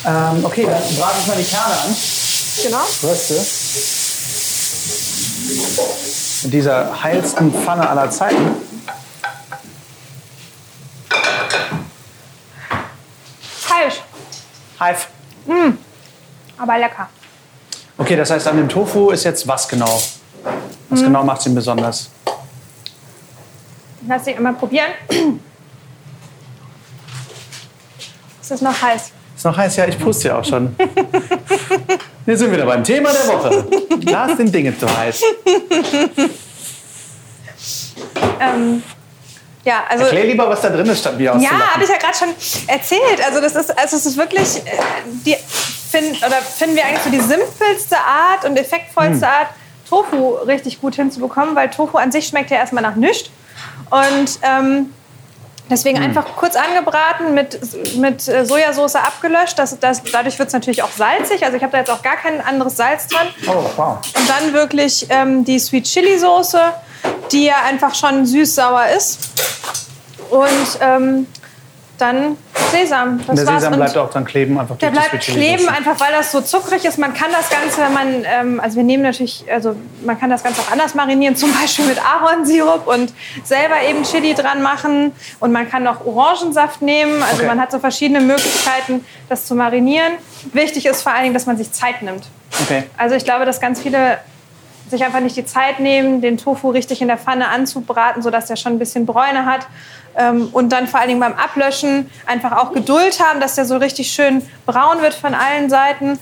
[0.06, 1.96] Ähm, okay, dann brate ich mal die Kerne an.
[2.62, 2.84] Genau.
[3.02, 3.44] Röste.
[6.44, 8.56] In dieser heilsten Pfanne aller Zeiten.
[13.40, 14.02] Falsch,
[14.78, 15.06] Hive.
[16.56, 17.08] aber lecker.
[17.96, 20.00] Okay, das heißt, an dem Tofu ist jetzt was genau?
[20.88, 22.10] Was genau macht ihn besonders?
[24.06, 24.90] Lass dich einmal probieren.
[28.40, 29.12] Ist das noch heiß?
[29.36, 29.76] Ist noch heiß?
[29.76, 30.74] Ja, ich puste ja auch schon.
[32.28, 33.66] Jetzt sind wir wieder beim Thema der Woche.
[34.04, 35.22] Da sind Dinge zu heiß.
[38.40, 38.82] Ähm,
[39.64, 40.04] ja, also.
[40.04, 42.28] Erklär lieber, was da drin ist, statt mir Ja, habe ich ja gerade schon
[42.66, 43.24] erzählt.
[43.26, 44.60] Also das ist, also es ist wirklich, äh,
[45.26, 45.36] die
[45.90, 49.32] find, oder finden wir eigentlich so die simpelste Art und effektvollste Hm.
[49.32, 49.48] Art,
[49.88, 53.30] Tofu richtig gut hinzubekommen, weil Tofu an sich schmeckt ja erstmal nach nichts.
[53.90, 54.92] Und ähm,
[55.70, 57.58] deswegen einfach kurz angebraten, mit,
[57.96, 59.58] mit äh, Sojasauce abgelöscht.
[59.58, 61.44] Das, das, dadurch wird es natürlich auch salzig.
[61.44, 63.28] Also ich habe da jetzt auch gar kein anderes Salz dran.
[63.46, 63.98] Oh, wow.
[64.16, 66.60] Und dann wirklich ähm, die Sweet Chili Soße,
[67.32, 69.18] die ja einfach schon süß-sauer ist.
[70.30, 71.26] Und ähm,
[71.98, 72.36] dann
[72.70, 73.20] Sesam.
[73.26, 73.46] Das Der.
[73.46, 76.98] Sesam bleibt auch dann kleben, einfach der bleibt kleben, einfach weil das so zuckrig ist.
[76.98, 80.42] Man kann das Ganze, wenn man, ähm, also wir nehmen natürlich, also man kann das
[80.42, 83.12] Ganze auch anders marinieren, zum Beispiel mit Ahornsirup und
[83.44, 85.12] selber eben Chili dran machen.
[85.40, 87.22] Und man kann auch Orangensaft nehmen.
[87.22, 87.46] Also Okay.
[87.46, 90.12] man hat so verschiedene Möglichkeiten, das zu marinieren.
[90.52, 92.24] Wichtig ist vor allen Dingen, dass man sich Zeit nimmt.
[92.62, 92.84] Okay.
[92.96, 94.18] Also ich glaube, dass ganz viele
[94.90, 98.56] sich einfach nicht die Zeit nehmen, den Tofu richtig in der Pfanne anzubraten, sodass der
[98.56, 99.66] schon ein bisschen Bräune hat.
[100.16, 103.76] Ähm, Und dann vor allen Dingen beim Ablöschen einfach auch Geduld haben, dass der so
[103.76, 106.18] richtig schön braun wird von allen Seiten.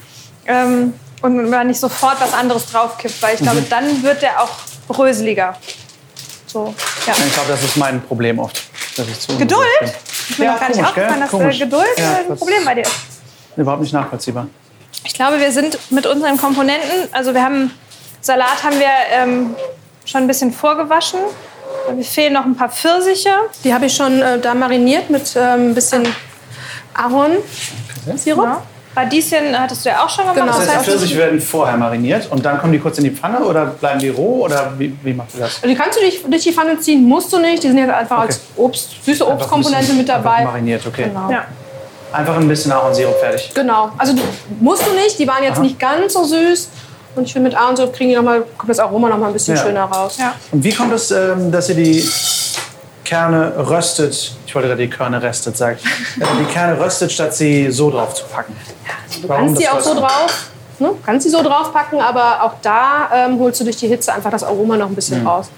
[0.46, 3.68] Ähm, Und man nicht sofort was anderes draufkippt, weil ich glaube, Mhm.
[3.70, 4.50] dann wird der auch
[4.86, 5.56] bröseliger.
[6.46, 6.74] So,
[7.06, 7.14] ja.
[7.26, 8.62] Ich glaube, das ist mein Problem oft.
[8.96, 9.66] Dass ich zu Geduld?
[9.80, 9.88] bin.
[9.88, 11.56] Ist mir Ja, noch gar nicht komisch, aufgefallen, dass Komisch.
[11.56, 12.92] äh, Geduld Ja, ein das- Problem bei dir ist.
[13.56, 14.46] Überhaupt nicht nachvollziehbar.
[15.04, 17.70] Ich glaube, wir sind mit unseren Komponenten, also wir haben
[18.26, 19.54] Salat haben wir ähm,
[20.04, 21.20] schon ein bisschen vorgewaschen.
[21.94, 23.30] Wir fehlen noch ein paar Pfirsiche.
[23.62, 26.02] Die habe ich schon äh, da mariniert mit ähm, ein bisschen
[26.92, 28.44] Ahornsirup.
[28.44, 28.62] Ja.
[28.96, 30.40] Radieschen hattest du ja auch schon gemacht.
[30.40, 30.58] Genau.
[30.58, 33.66] Das heißt, Pfirsiche werden vorher mariniert und dann kommen die kurz in die Pfanne oder
[33.66, 35.60] bleiben die roh oder wie, wie macht ihr das?
[35.60, 37.62] Die kannst du dich durch die Pfanne ziehen, musst du nicht.
[37.62, 38.26] Die sind jetzt einfach Okay.
[38.26, 40.42] als Obst, süße Obstkomponente mit dabei.
[40.42, 41.04] Mariniert, okay.
[41.04, 41.30] Genau.
[41.30, 41.44] ja.
[42.12, 43.52] Einfach ein bisschen Ahornsirup fertig.
[43.54, 43.92] Genau.
[43.98, 44.22] Also du-
[44.58, 45.16] musst du nicht.
[45.18, 45.62] Die waren jetzt Aha.
[45.62, 46.70] nicht ganz so süß.
[47.16, 49.32] Und ich finde, mit Ahornsirup kriegen die noch mal, kommt das Aroma noch mal ein
[49.32, 49.62] bisschen Ja.
[49.62, 50.16] schöner raus.
[50.18, 50.34] Ja.
[50.52, 52.06] Und wie kommt es, ähm, dass ihr die
[53.04, 54.32] Kerne röstet?
[54.46, 55.78] Ich wollte gerade die Körner röstet sagen.
[56.20, 58.56] Äh, die Kerne röstet, statt sie so drauf zu packen.
[59.22, 60.90] Du kannst die auch so drauf, ne?
[61.04, 64.42] kannst die so draufpacken, aber auch da ähm, holst du durch die Hitze einfach das
[64.44, 65.26] Aroma noch ein bisschen Mhm.
[65.26, 65.48] raus.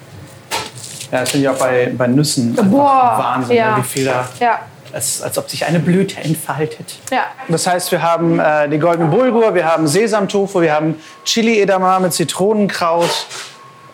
[1.11, 3.77] Ja, das finde ich auch bei, bei Nüssen einfach Boah, Wahnsinn, ja.
[3.77, 4.59] ne, wie viel da, Ja,
[4.93, 6.97] als, als ob sich eine Blüte entfaltet.
[7.11, 7.25] ja.
[7.49, 12.11] Das heißt, wir haben äh, die goldene Bulgur, wir haben Sesamtofu, wir haben Chili Edamame,
[12.11, 13.11] Zitronenkraut,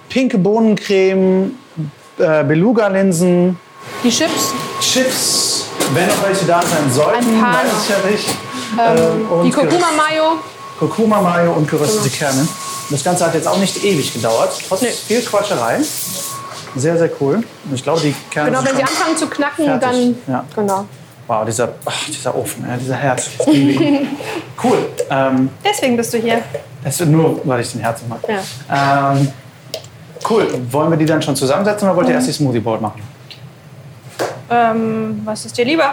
[0.09, 1.53] pinke Bohnencreme,
[2.19, 3.59] äh, Beluga-Linsen,
[4.03, 8.29] Die Chips, Chips, wenn noch welche da sein sollten, Ein paar weiß ich ja nicht.
[8.79, 10.39] Ähm, und die Kurkuma-Mayo.
[10.79, 12.49] Kurkuma Mayo und geröstete Kerne.
[12.91, 15.79] Das Ganze hat jetzt auch nicht ewig gedauert, trotz viel Quatscherei.
[16.77, 17.43] Sehr, sehr cool.
[17.73, 19.89] Ich glaube, die Kerne Genau, wenn sie anfangen zu knacken, fertig.
[20.27, 20.35] dann.
[20.35, 20.45] Ja.
[20.55, 20.85] Genau.
[21.27, 22.97] Wow, dieser, ach, dieser Ofen, ja, dieser.
[23.15, 23.81] Das ich.
[24.65, 24.79] cool.
[25.09, 26.43] Ähm, Deswegen bist du hier.
[26.83, 28.19] Es ist nur, weil ich den Herzen mag.
[28.29, 29.13] Ja.
[29.17, 29.29] Ähm,
[30.29, 30.47] cool.
[30.71, 33.01] Wollen wir die dann schon zusammensetzen oder wollt ihr erst die Smoothie Bowl machen?
[34.51, 35.93] Ähm, was ist dir lieber?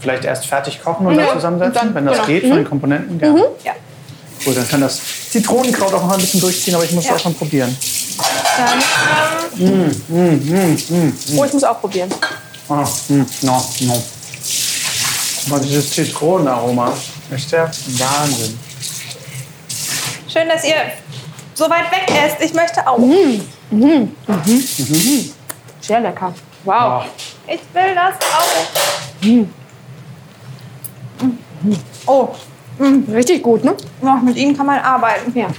[0.00, 2.26] Vielleicht erst fertig kochen und Ja, dann zusammensetzen, dann- wenn das genau.
[2.26, 3.20] geht, von den Komponenten.
[3.20, 3.44] Ja.
[3.64, 3.72] Ja.
[4.44, 7.14] Cool, dann kann das Zitronenkraut auch noch ein bisschen durchziehen, aber ich muss Ja.
[7.14, 7.76] auch schon probieren.
[8.56, 8.82] Dann,
[9.60, 12.10] ähm, Oh, ich muss auch probieren.
[12.68, 14.02] Ah, mm, no, no.
[15.48, 16.92] Aber dieses Zitronenaroma
[17.30, 18.58] ist der Wahnsinn.
[20.32, 20.74] schön, dass ihr
[21.54, 22.40] so weit weg esst.
[22.40, 22.98] Ich möchte auch.
[25.80, 26.34] Sehr lecker.
[26.64, 27.04] Wow.
[27.04, 27.10] Oh,
[27.52, 29.46] Ich will das auch.
[32.06, 32.28] Oh,
[33.12, 33.74] Richtig gut, ne?
[34.02, 35.32] ja, mit ihnen kann man arbeiten.
[35.38, 35.46] Ja.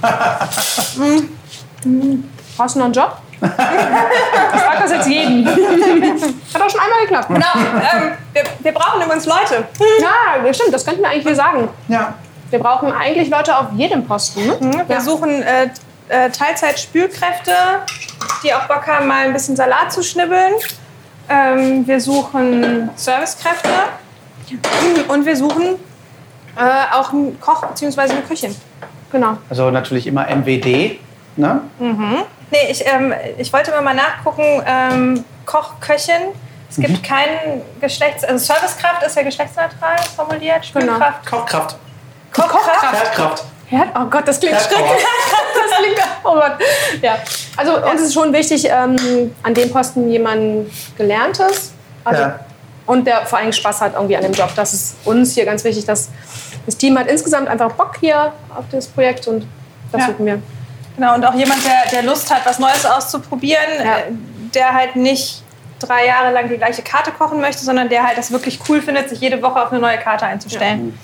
[2.58, 3.18] Hast du noch einen Job?
[3.40, 5.46] Ich frage das jetzt jeden.
[6.54, 7.28] Hat auch schon einmal geklappt.
[7.28, 9.66] Genau, ähm, wir, wir brauchen übrigens Leute.
[10.00, 11.68] Ja, stimmt, das könnten wir eigentlich hier sagen.
[11.88, 12.14] ja.
[12.50, 14.46] Wir brauchen eigentlich Leute auf jedem Posten.
[14.46, 14.84] Ne?
[14.86, 15.00] Wir Ja.
[15.02, 15.68] suchen äh,
[16.08, 17.52] äh, Teilzeit-Spülkräfte,
[18.42, 20.54] die auch Bock haben, mal ein bisschen Salat zu schnibbeln.
[21.28, 23.68] Ähm, wir suchen Servicekräfte
[25.08, 25.76] und wir suchen
[26.58, 28.00] äh, auch einen Koch bzw.
[28.00, 28.54] eine Köchin.
[29.12, 29.38] Genau.
[29.48, 30.98] Also natürlich immer MWD.
[31.36, 31.60] Ne?
[32.50, 36.34] Nee, ich, ähm, ich wollte immer mal nachgucken, ähm, Koch, Köchin.
[36.70, 38.24] Es gibt keinen Geschlechts...
[38.24, 40.70] Also Servicekraft ist ja geschlechtsneutral formuliert.
[40.74, 40.94] Genau.
[40.94, 41.26] Spülkraft.
[41.26, 41.76] Kochkraft.
[42.32, 42.92] Kochkraft.
[42.92, 43.44] Herdkraft.
[43.70, 44.82] Ja, oh Gott, das klingt Herdkraft.
[44.82, 45.06] schrecklich.
[45.54, 46.52] Das klingt, oh Gott.
[47.02, 47.18] Ja.
[47.56, 51.72] Also uns ist schon wichtig, ähm, an dem Posten jemand Gelerntes
[52.04, 52.40] also, Ja.
[52.86, 54.50] und der vor allem Spaß hat irgendwie an dem Job.
[54.56, 56.08] Das ist uns hier ganz wichtig, dass
[56.68, 59.46] das Team hat insgesamt einfach Bock hier auf das Projekt und
[59.90, 60.06] das Ja.
[60.08, 60.42] suchen wir.
[60.96, 63.98] Genau, und auch jemand, der, der Lust hat, was Neues auszuprobieren, Ja.
[64.00, 64.02] äh,
[64.54, 65.42] der halt nicht
[65.78, 69.08] drei Jahre lang die gleiche Karte kochen möchte, sondern der halt das wirklich cool findet,
[69.08, 70.98] sich jede Woche auf eine neue Karte einzustellen.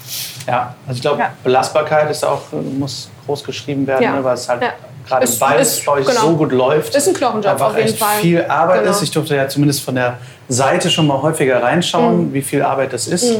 [0.46, 1.30] Ja, also ich glaube, Ja.
[1.42, 4.12] Belastbarkeit ist auch, muss groß geschrieben werden, Ja.
[4.12, 4.68] ne, weil es halt Ja.
[5.08, 6.20] gerade Ist- weil ist- es bei euch genau.
[6.20, 6.94] so gut läuft.
[6.94, 8.18] Ist ein Knochenjob einfach auf jeden echt Fall.
[8.20, 8.90] viel Arbeit Genau.
[8.90, 9.00] ist.
[9.02, 10.18] Ich durfte ja zumindest von der
[10.50, 12.34] Seite schon mal häufiger reinschauen, Mhm.
[12.34, 13.32] wie viel Arbeit das ist.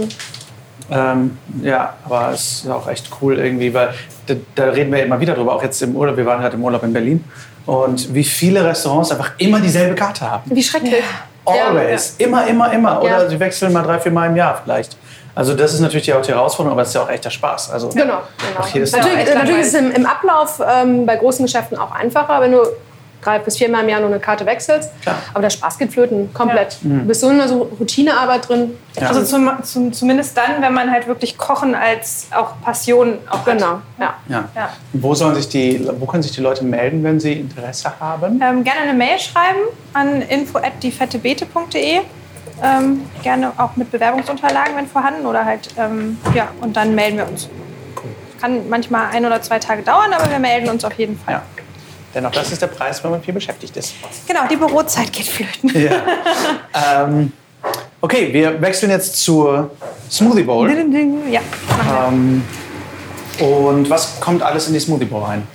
[0.91, 3.95] Ähm, ja, aber es ist auch echt cool irgendwie, weil
[4.27, 6.17] da, da reden wir immer wieder drüber, auch jetzt im Urlaub.
[6.17, 7.25] Wir waren gerade im Urlaub in Berlin
[7.67, 10.43] und wie viele Restaurants einfach immer dieselbe Karte haben.
[10.55, 11.03] Wie schrecklich.
[11.47, 12.15] Always.
[12.19, 13.01] Immer, immer, immer.
[13.03, 13.29] Oder Ja.
[13.29, 14.97] sie wechseln mal drei, vier Mal im Jahr vielleicht.
[15.35, 17.71] Also das ist natürlich die, auch die Herausforderung, aber es ist ja auch echter Spaß.
[17.71, 18.05] Also Genau,
[18.39, 18.61] genau.
[18.61, 21.77] Auch hier ist natürlich, ja natürlich ist es im, im Ablauf ähm, bei großen Geschäften
[21.77, 22.63] auch einfacher, wenn du
[23.25, 24.91] drei bis viermal im Jahr nur eine Karte wechselst.
[25.03, 25.17] Klar.
[25.33, 26.79] Aber der Spaß geht flöten, komplett.
[26.83, 28.77] Du bist so in einer so Routinearbeit drin.
[29.01, 29.09] Ja.
[29.09, 33.47] Also zum, zum, zumindest dann, wenn man halt wirklich Kochen als auch Passion auch hat.
[33.47, 34.15] Genau, ja.
[34.29, 34.49] Ja.
[34.55, 34.69] Ja.
[34.93, 38.41] Wo, sollen sich die, wo können sich die Leute melden, wenn sie Interesse haben?
[38.43, 39.61] Ähm, gerne eine Mail schreiben
[39.93, 42.01] an info@diefettebeete.de.
[42.63, 47.29] Ähm, gerne auch mit Bewerbungsunterlagen, wenn vorhanden, oder halt ähm, ja und dann melden wir
[47.29, 47.49] uns.
[48.41, 51.43] Kann manchmal ein oder zwei Tage dauern, aber wir melden uns auf jeden Fall.
[52.15, 52.21] Ja.
[52.21, 53.95] Denn auch das ist der Preis, wenn man viel beschäftigt ist.
[54.27, 55.71] Genau, die Bürozeit geht flöten.
[55.81, 55.93] Ja.
[57.05, 57.33] ähm,
[58.01, 59.71] okay, wir wechseln jetzt zur
[60.11, 60.71] Smoothie Bowl.
[60.71, 61.41] Ja, wir.
[62.09, 62.45] Ähm,
[63.41, 65.47] und was kommt alles in die Smoothie Bowl rein?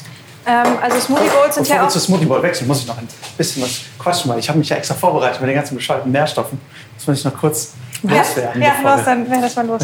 [0.45, 1.91] Ähm, also Smoothie Bowls sind Bevor ja wir auch.
[1.91, 4.67] zur Smoothie Bowl wechseln, muss ich noch ein bisschen was quatschen, weil ich habe mich
[4.69, 6.59] ja extra vorbereitet mit den ganzen bescheuerten Nährstoffen.
[6.97, 8.61] Das muss ich noch kurz loswerden.
[8.61, 9.81] Ja, bevor los, wir- dann wäre das mal los.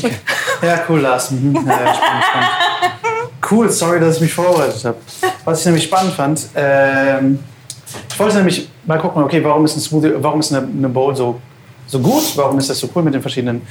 [0.61, 1.31] Ja, cool, Lars.
[1.31, 1.55] Mhm.
[1.55, 2.49] Ja, ja, spannend, spannend.
[3.49, 4.97] Cool, sorry, dass ich mich vorbereitet habe.
[5.43, 7.39] Was ich nämlich spannend fand, ähm,
[8.09, 11.15] ich wollte nämlich mal gucken, okay, warum ist ein Smoothie, warum ist eine, eine Bowl
[11.15, 11.39] so,
[11.87, 12.23] so gut?
[12.35, 13.61] Warum ist das so cool mit den verschiedenen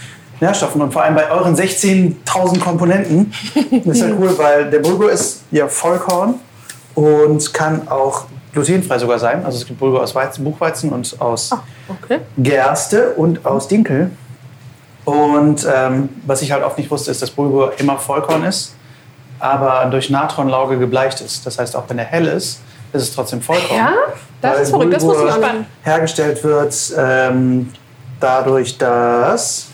[0.40, 0.80] Nährstoffen?
[0.80, 3.32] Und vor allem bei euren 16.000 Komponenten
[3.84, 6.34] ist ja cool, weil der Bulgur ist ja Vollkorn
[6.94, 9.44] und kann auch glutenfrei sogar sein.
[9.44, 11.50] Also es gibt Bulgur aus Weizen, Buchweizen und aus
[11.88, 12.20] Okay.
[12.38, 14.10] Gerste und aus Dinkel.
[15.04, 18.74] Und ähm, was ich halt oft nicht wusste, ist, dass Bulgur immer Vollkorn ist,
[19.38, 21.44] aber durch Natronlauge gebleicht ist.
[21.46, 22.60] Das heißt, auch wenn er hell ist,
[22.92, 23.78] ist es trotzdem Vollkorn.
[23.78, 23.92] Ja?
[24.40, 25.66] Das ist verrückt, das wusste ich nicht.
[25.82, 27.72] hergestellt wird ähm,
[28.20, 29.68] dadurch, dass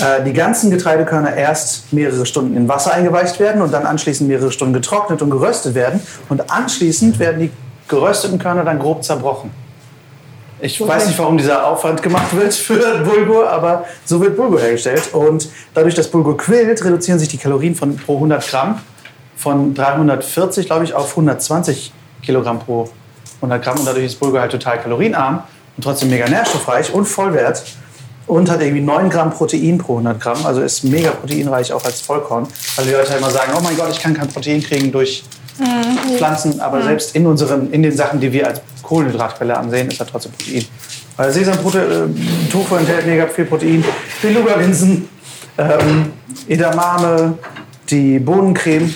[0.00, 4.52] äh, die ganzen Getreidekörner erst mehrere Stunden in Wasser eingeweicht werden und dann anschließend mehrere
[4.52, 6.00] Stunden getrocknet und geröstet werden.
[6.28, 7.50] Und anschließend werden die
[7.88, 9.50] gerösteten Körner dann grob zerbrochen.
[10.60, 15.12] Ich weiß nicht, warum dieser Aufwand gemacht wird für Bulgur, aber so wird Bulgur hergestellt.
[15.12, 18.80] Und dadurch, dass Bulgur quillt, reduzieren sich die Kalorien von pro 100 Gramm
[19.36, 21.92] von 340, glaube ich, auf 120
[22.22, 22.88] Kilogramm pro
[23.36, 23.78] 100 Gramm.
[23.78, 25.42] Und dadurch ist Bulgur halt total kalorienarm
[25.76, 27.62] und trotzdem mega nährstoffreich und Vollwert.
[28.26, 30.46] Und hat irgendwie 9 Gramm Protein pro 100 Gramm.
[30.46, 32.48] Also ist mega proteinreich auch als Vollkorn.
[32.74, 35.22] Weil die Leute halt immer sagen, oh mein Gott, ich kann kein Protein kriegen durch
[36.16, 36.58] Pflanzen.
[36.60, 40.32] Aber selbst in, unseren, in den Sachen, die wir als Kohlenhydratquelle ansehen, ist da trotzdem
[40.32, 40.64] Protein.
[41.16, 43.84] Weil Sesamtofu äh, enthält mega viel Protein.
[44.22, 45.08] Beluga-Linsen,
[45.58, 46.12] ähm,
[46.48, 47.38] Edamame,
[47.88, 48.94] die Bohnencreme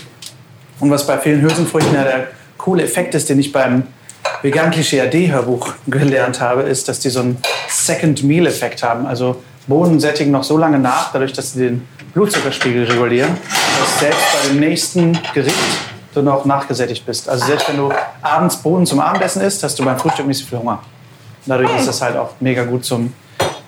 [0.78, 3.84] Und was bei vielen Hülsenfrüchten ja der coole Effekt ist, den ich beim
[4.42, 7.38] Vegan Klischee AD Hörbuch gelernt habe, ist, dass die so einen
[7.68, 9.06] Second Meal Effekt haben.
[9.06, 13.36] Also Bohnen sättigen noch so lange nach, dadurch, dass sie den Blutzuckerspiegel regulieren,
[13.80, 15.56] dass selbst bei dem nächsten Gericht
[16.14, 17.28] du noch nachgesättigt bist.
[17.28, 17.90] Also selbst wenn du
[18.22, 20.80] abends Bohnen zum Abendessen isst, hast du beim Frühstück nicht so viel Hunger.
[21.46, 23.12] Dadurch ist das halt auch mega gut zum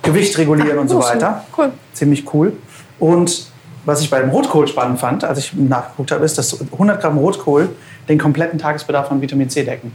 [0.02, 1.44] Gewicht regulieren und so weiter.
[1.56, 1.72] Cool.
[1.92, 2.52] Ziemlich cool.
[2.98, 3.46] Und
[3.84, 7.18] was ich bei dem Rotkohl spannend fand, als ich nachgeguckt habe, ist, dass 100 Gramm
[7.18, 7.70] Rotkohl
[8.08, 9.92] den kompletten Tagesbedarf an Vitamin C decken.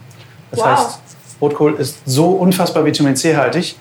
[0.52, 0.66] Das Wow.
[0.66, 1.00] heißt,
[1.42, 3.78] Rotkohl ist so unfassbar Vitamin C haltig.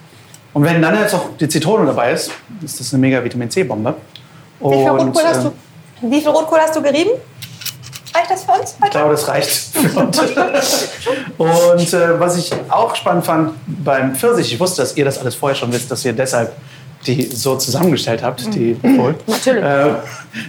[0.52, 2.30] Und wenn dann jetzt auch die Zitrone dabei ist,
[2.62, 3.94] ist das eine mega Vitamin C-Bombe.
[4.60, 5.52] Wie viel Rotkohl hast du?
[6.02, 7.10] Wie viel Rotkohl hast du gerieben?
[8.16, 8.90] Reicht das für uns Ich heute?
[8.90, 10.18] glaube, das reicht für uns.
[11.38, 15.34] Und äh, was ich auch spannend fand beim Pfirsich, ich wusste, dass ihr das alles
[15.34, 16.52] vorher schon wisst, dass ihr deshalb
[17.06, 19.14] die so zusammengestellt habt, die Bowl.
[19.26, 19.62] Natürlich.
[19.62, 19.86] Äh,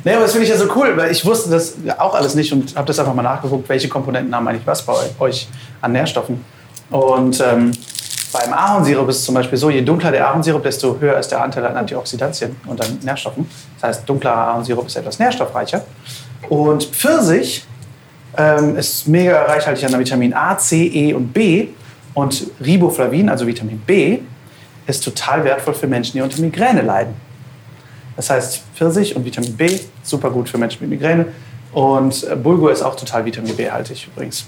[0.04, 2.52] nee, aber das finde ich ja so cool, weil ich wusste das auch alles nicht
[2.52, 5.48] und habe das einfach mal nachgeguckt, welche Komponenten haben eigentlich was bei euch
[5.82, 6.44] an Nährstoffen.
[6.90, 7.74] Und ähm,
[8.34, 11.44] beim Ahornsirup ist es zum Beispiel so, je dunkler der Ahornsirup, desto höher ist der
[11.44, 13.48] Anteil an Antioxidantien und an Nährstoffen.
[13.80, 15.84] Das heißt, dunkler Ahornsirup ist etwas nährstoffreicher.
[16.50, 17.66] Und Pfirsich
[18.38, 21.70] ähm, ist mega reichhaltig an Vitamin A, C, E und B.
[22.14, 24.20] Und Riboflavin, also Vitamin B,
[24.88, 27.14] ist total wertvoll für Menschen, die unter Migräne leiden.
[28.16, 31.28] Das heißt, Pfirsich und Vitamin B, super gut für Menschen mit Migräne.
[31.72, 34.48] Und äh, Bulgur ist auch total Vitamin B-haltig übrigens.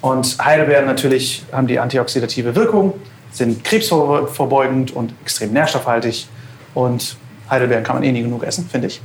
[0.00, 2.94] Und Heidelbeeren natürlich haben die antioxidative Wirkung,
[3.32, 6.28] sind krebsvorbeugend und extrem nährstoffhaltig.
[6.74, 7.16] Und
[7.50, 9.00] Heidelbeeren kann man eh nie genug essen, finde ich.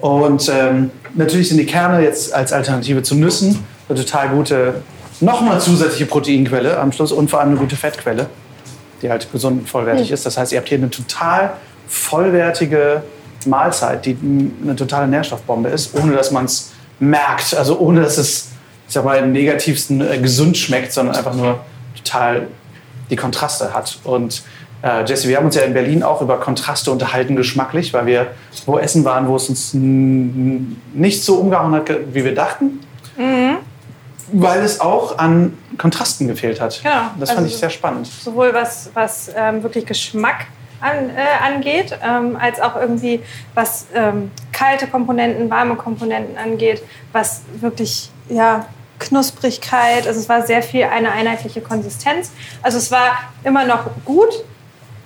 [0.00, 4.74] Und ähm, natürlich sind die Kerne jetzt als Alternative zu Nüssen eine total gute,
[5.20, 8.26] nochmal zusätzliche Proteinquelle am Schluss und vor allem eine gute Fettquelle,
[9.02, 10.24] die halt gesund und vollwertig ist.
[10.24, 11.52] Das heißt, ihr habt hier eine total
[11.88, 13.02] vollwertige
[13.46, 14.16] Mahlzeit, die
[14.62, 17.54] eine totale Nährstoffbombe ist, ohne dass man es merkt.
[17.54, 18.48] Also ohne dass es,
[18.86, 21.60] ich sag mal, im negativsten äh, gesund schmeckt, sondern einfach nur
[21.96, 22.46] total
[23.10, 23.98] die Kontraste hat.
[24.04, 24.42] Und
[24.82, 28.28] äh, Jesse, wir haben uns ja in Berlin auch über Kontraste unterhalten, geschmacklich, weil wir
[28.66, 32.80] wo essen waren, wo es uns nicht so umgehauen hat, wie wir dachten.
[34.32, 36.80] Weil es auch an Kontrasten gefehlt hat.
[36.82, 36.92] Genau.
[37.18, 38.06] Das Also fand ich so- sehr spannend.
[38.06, 40.46] Sowohl was, was ähm, wirklich Geschmack
[40.80, 43.20] an, äh, angeht, ähm, als auch irgendwie
[43.54, 48.66] was ähm, kalte Komponenten, warme Komponenten angeht, was wirklich ja,
[49.00, 52.30] Knusprigkeit, also es war sehr viel eine einheitliche Konsistenz.
[52.62, 54.44] Also es war immer noch gut,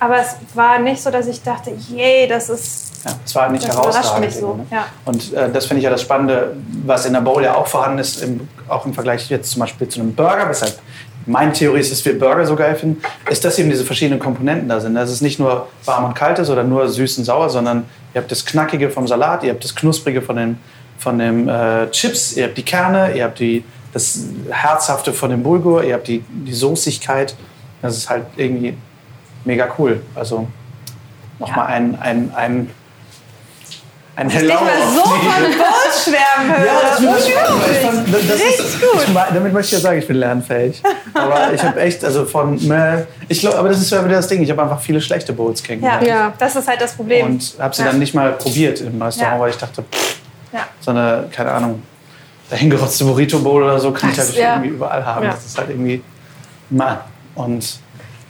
[0.05, 3.67] aber es war nicht so, dass ich dachte, yay, das ist Ja, es war nicht
[3.67, 4.27] Das überrascht herausragend.
[4.27, 4.87] mich so, ja.
[5.05, 7.99] Und äh, das finde ich ja das Spannende, was in der Bowl ja auch vorhanden
[7.99, 10.79] ist, im, auch im Vergleich jetzt zum Beispiel zu einem Burger, weshalb
[11.27, 13.01] meine Theorie ist, dass wir Burger so geil finden,
[13.31, 14.95] ist, dass eben diese verschiedenen Komponenten da sind.
[14.95, 18.21] Dass es nicht nur warm und kalt ist oder nur süß und sauer, sondern ihr
[18.21, 20.59] habt das Knackige vom Salat, ihr habt das Knusprige von den,
[20.99, 24.19] von den äh, Chips, ihr habt die Kerne, ihr habt die, das
[24.51, 27.35] Herzhafte von dem Bulgur, ihr habt die, die Soßigkeit.
[27.81, 28.77] Das ist halt irgendwie
[29.45, 30.03] mega cool.
[30.15, 30.47] Also
[31.39, 32.71] nochmal ein, ein, ein,
[34.17, 34.55] ein ich Hello.
[34.55, 35.19] mal so von
[35.59, 36.67] Bowls schwärmen höre.
[36.67, 37.35] ja, das finde ich ich
[37.85, 39.01] fand, das Richtig ist, gut.
[39.09, 40.83] Ich, damit möchte ich ja sagen, ich bin lernfähig.
[41.15, 44.29] Aber ich habe echt, also von, meh, ich glaube, aber das ist ja wieder das
[44.29, 46.07] Ding, ich habe einfach viele schlechte Bowls Ja, kennengelernt.
[46.07, 46.33] Ja.
[46.39, 47.27] das ist halt das Problem.
[47.27, 47.89] Und habe sie Ja.
[47.89, 49.41] dann nicht mal probiert im Restaurant, Ja.
[49.41, 50.17] weil ich dachte, pff,
[50.53, 50.61] ja.
[50.81, 51.83] so eine, keine Ahnung,
[52.51, 54.53] dahingerotzte Burrito Bowl oder so kann ich Das- halt ja.
[54.55, 55.25] irgendwie überall haben.
[55.25, 55.33] Ja.
[55.33, 56.03] Das ist halt irgendwie,
[56.71, 56.99] man.
[57.35, 57.81] Und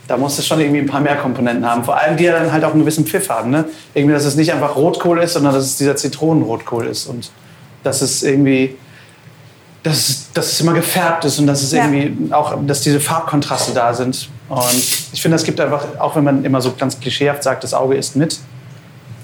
[0.07, 1.83] da muss es schon irgendwie ein paar mehr Komponenten haben.
[1.83, 3.49] Vor allem, die ja dann halt auch einen gewissen Pfiff haben.
[3.49, 3.65] Ne?
[3.93, 7.07] Irgendwie, dass es nicht einfach Rotkohl ist, sondern dass es dieser Zitronenrotkohl ist.
[7.07, 7.31] Und
[7.83, 8.75] dass es irgendwie,
[9.83, 11.85] dass, es- dass es immer gefärbt ist und dass es Ja.
[11.85, 14.29] irgendwie auch, dass diese Farbkontraste da sind.
[14.49, 14.73] Und
[15.11, 17.95] ich finde, es gibt einfach, auch wenn man immer so ganz klischeehaft sagt, das Auge
[17.95, 18.39] isst mit,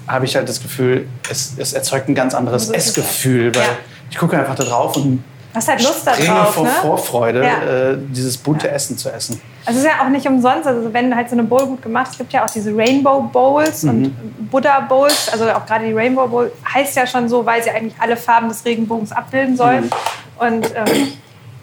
[0.08, 3.54] habe ich halt das Gefühl, es, es erzeugt ein ganz anderes So Essgefühl.
[3.54, 3.68] Weil Ja.
[4.10, 5.22] ich gucke einfach da drauf und
[5.54, 6.70] Hast halt Lust springe darauf, vor ne?
[6.70, 7.90] Vorfreude, Ja.
[7.92, 9.40] äh, dieses bunte Essen zu essen.
[9.66, 12.06] Also es ist ja auch nicht umsonst, also wenn halt so eine Bowl gut gemacht
[12.06, 13.90] ist, es gibt ja auch diese Rainbow Bowls Mhm.
[13.90, 17.70] und Buddha Bowls, also auch gerade die Rainbow Bowl heißt ja schon so, weil sie
[17.70, 19.82] eigentlich alle Farben des Regenbogens abbilden soll.
[19.82, 19.90] Mhm.
[20.38, 21.08] Und ähm,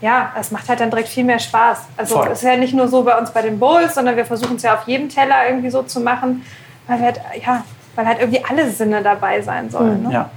[0.01, 1.79] ja, das macht halt dann direkt viel mehr Spaß.
[1.97, 4.55] Also es ist ja nicht nur so bei uns bei den Bowls, sondern wir versuchen
[4.57, 6.43] es ja auf jedem Teller irgendwie so zu machen,
[6.87, 7.63] weil halt, ja,
[7.95, 10.03] weil halt irgendwie alle Sinne dabei sein sollen.
[10.03, 10.13] Ne?
[10.13, 10.29] Ja.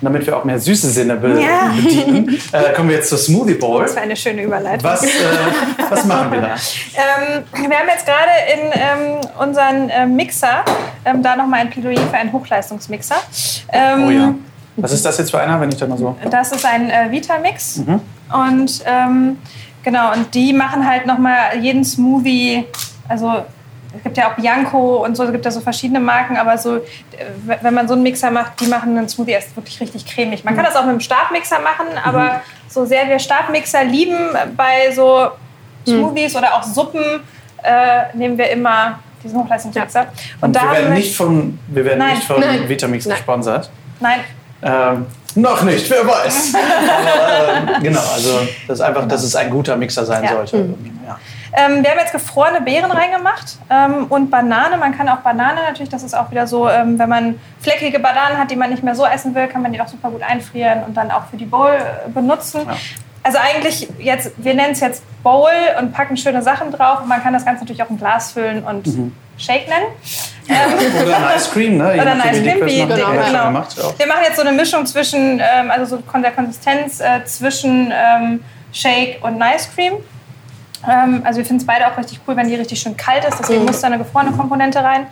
[0.00, 1.72] Und damit wir auch mehr süße Sinne be Ja.
[1.76, 3.82] bedienen, äh, kommen wir jetzt zur Smoothie Bowl.
[3.82, 4.84] Das wäre eine schöne Überleitung.
[4.84, 5.08] Was, äh,
[5.88, 6.54] was machen wir da?
[6.92, 10.64] Ähm, wir haben jetzt gerade in ähm, unseren ähm, Mixer
[11.04, 13.16] ähm, da nochmal ein Plädoyer für einen Hochleistungsmixer.
[13.72, 14.34] Ähm, Oh ja.
[14.76, 16.16] Was ist das jetzt für einer, wenn ich da mal so.
[16.30, 17.78] Das ist ein äh, Vitamix.
[17.78, 18.00] Mhm.
[18.32, 19.38] Und ähm,
[19.82, 22.64] genau, und die machen halt nochmal jeden Smoothie,
[23.08, 23.44] also
[23.96, 26.76] es gibt ja auch Bianco und so, es gibt ja so verschiedene Marken, aber so,
[26.76, 26.80] äh,
[27.60, 30.44] wenn man so einen Mixer macht, die machen einen Smoothie erst wirklich richtig cremig.
[30.44, 34.16] Man kann das auch mit einem Stabmixer machen, aber so sehr wir Stabmixer lieben
[34.56, 35.30] bei so
[35.86, 37.02] Smoothies oder auch Suppen,
[37.62, 40.06] äh, nehmen wir immer diesen Hochleistungsmixer.
[40.40, 42.14] Und, da wir werden nicht von, wir werden Nein.
[42.14, 42.68] nicht von Nein.
[42.68, 43.16] Vitamix Nein.
[43.16, 43.70] gesponsert.
[43.98, 44.20] Nein,
[44.62, 46.54] Ähm, noch nicht, wer weiß.
[46.54, 50.32] Aber, ähm, genau, also das ist einfach, dass es ein guter Mixer sein Ja.
[50.32, 50.74] sollte.
[51.06, 51.18] Ja.
[51.52, 54.76] Ähm, wir haben jetzt gefrorene Beeren reingemacht ähm, und Banane.
[54.76, 58.38] Man kann auch Banane natürlich, das ist auch wieder so, ähm, wenn man fleckige Bananen
[58.38, 60.84] hat, die man nicht mehr so essen will, kann man die auch super gut einfrieren
[60.86, 62.62] und dann auch für die Bowl äh, benutzen.
[62.66, 62.76] Ja.
[63.22, 67.02] Also eigentlich jetzt, wir nennen es jetzt Bowl und packen schöne Sachen drauf.
[67.02, 68.86] Und man kann das Ganze natürlich auch in Glas füllen und
[69.36, 69.86] Shake nennen.
[71.04, 71.84] Oder ein Ice Cream, ne?
[72.00, 73.60] Oder ein Ice Cream, schon genau.
[73.60, 73.98] auch.
[73.98, 78.42] Wir machen jetzt so eine Mischung zwischen, ähm, also so der Konsistenz äh, zwischen ähm,
[78.72, 79.94] Shake und Nice Cream.
[80.88, 83.38] Ähm, also wir finden es beide auch richtig cool, wenn die richtig schön kalt ist.
[83.38, 85.06] Deswegen muss da eine gefrorene Komponente rein.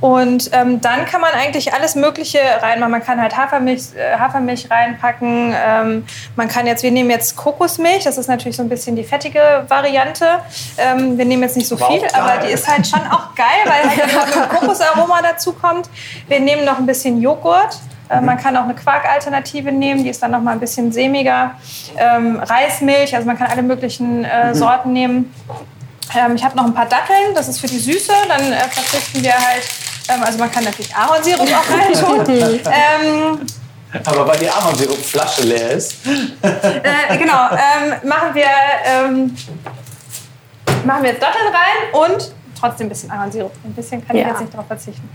[0.00, 2.90] Und ähm, dann kann man eigentlich alles Mögliche reinmachen.
[2.90, 5.54] Man kann halt Hafermilch, äh, Hafermilch reinpacken.
[5.54, 6.06] Ähm,
[6.36, 8.04] man kann jetzt, wir nehmen jetzt Kokosmilch.
[8.04, 10.40] Das ist natürlich so ein bisschen die fettige Variante.
[10.78, 13.46] Ähm, wir nehmen jetzt nicht so Aber viel, aber die ist halt schon auch geil,
[13.66, 15.90] weil halt ein Kokosaroma dazu kommt.
[16.28, 17.76] Wir nehmen noch ein bisschen Joghurt.
[18.10, 21.52] Äh, Man kann auch eine Quarkalternative nehmen, die ist dann noch mal ein bisschen sämiger.
[21.96, 25.32] Ähm, Reismilch, also man kann alle möglichen äh, Sorten nehmen.
[26.16, 28.12] Ähm, ich habe noch ein paar Datteln, das ist für die Süße.
[28.28, 29.62] Dann äh, verzichten wir halt,
[30.08, 31.70] ähm, also man kann natürlich Ahornsirup auch
[32.10, 32.34] reintun.
[32.66, 33.40] ähm,
[34.04, 36.04] Aber weil die Ahornsirupflasche leer ist.
[36.06, 38.46] äh, genau, ähm, machen, wir,
[38.84, 39.36] ähm,
[40.84, 43.52] machen wir jetzt Datteln rein und trotzdem ein bisschen Ahornsirup.
[43.64, 44.28] Ein bisschen kann ich Ja.
[44.30, 45.08] jetzt nicht darauf verzichten.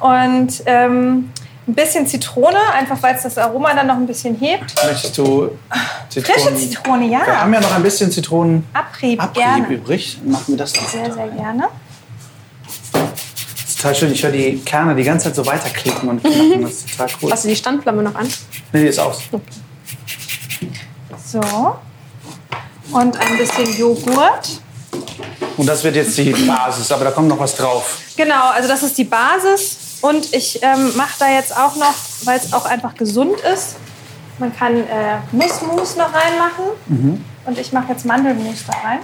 [0.00, 1.32] Und ähm,
[1.68, 4.74] ein bisschen Zitrone, einfach weil es das Aroma dann noch ein bisschen hebt.
[4.84, 5.50] Möchtest du
[6.08, 6.40] Zitronen?
[6.40, 7.26] Frische Zitrone, ja.
[7.26, 8.64] Wir haben ja noch ein bisschen Zitronen.
[8.72, 9.68] Abrieb, Abrieb gerne.
[9.68, 10.18] übrig.
[10.24, 10.88] Machen wir das doch.
[10.88, 11.68] Sehr, sehr gerne.
[12.92, 14.12] Das ist total schön.
[14.12, 16.62] Ich höre die Kerne die ganze Zeit so weiterklicken und knacken.
[16.62, 17.32] Das ist total cool.
[17.32, 18.28] Hast du die Standflamme noch an?
[18.72, 19.22] Nee, die ist aus.
[21.26, 21.40] So.
[22.92, 24.60] Und ein bisschen Joghurt.
[25.56, 27.98] Und das wird jetzt die Basis, aber da kommt noch was drauf.
[28.16, 29.85] Genau, also das ist die Basis.
[30.02, 31.94] Und ich ähm, mache da jetzt auch noch,
[32.24, 33.76] weil es auch einfach gesund ist,
[34.38, 37.24] man kann äh, Nussmus noch reinmachen.
[37.46, 38.98] Und ich mache jetzt Mandelmus da rein.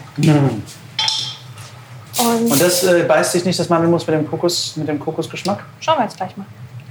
[2.19, 5.65] Und, Und das äh, beißt sich nicht das Mandelmus mit dem Kokos, mit dem Kokosgeschmack?
[5.81, 6.47] schauen wir jetzt gleich mal.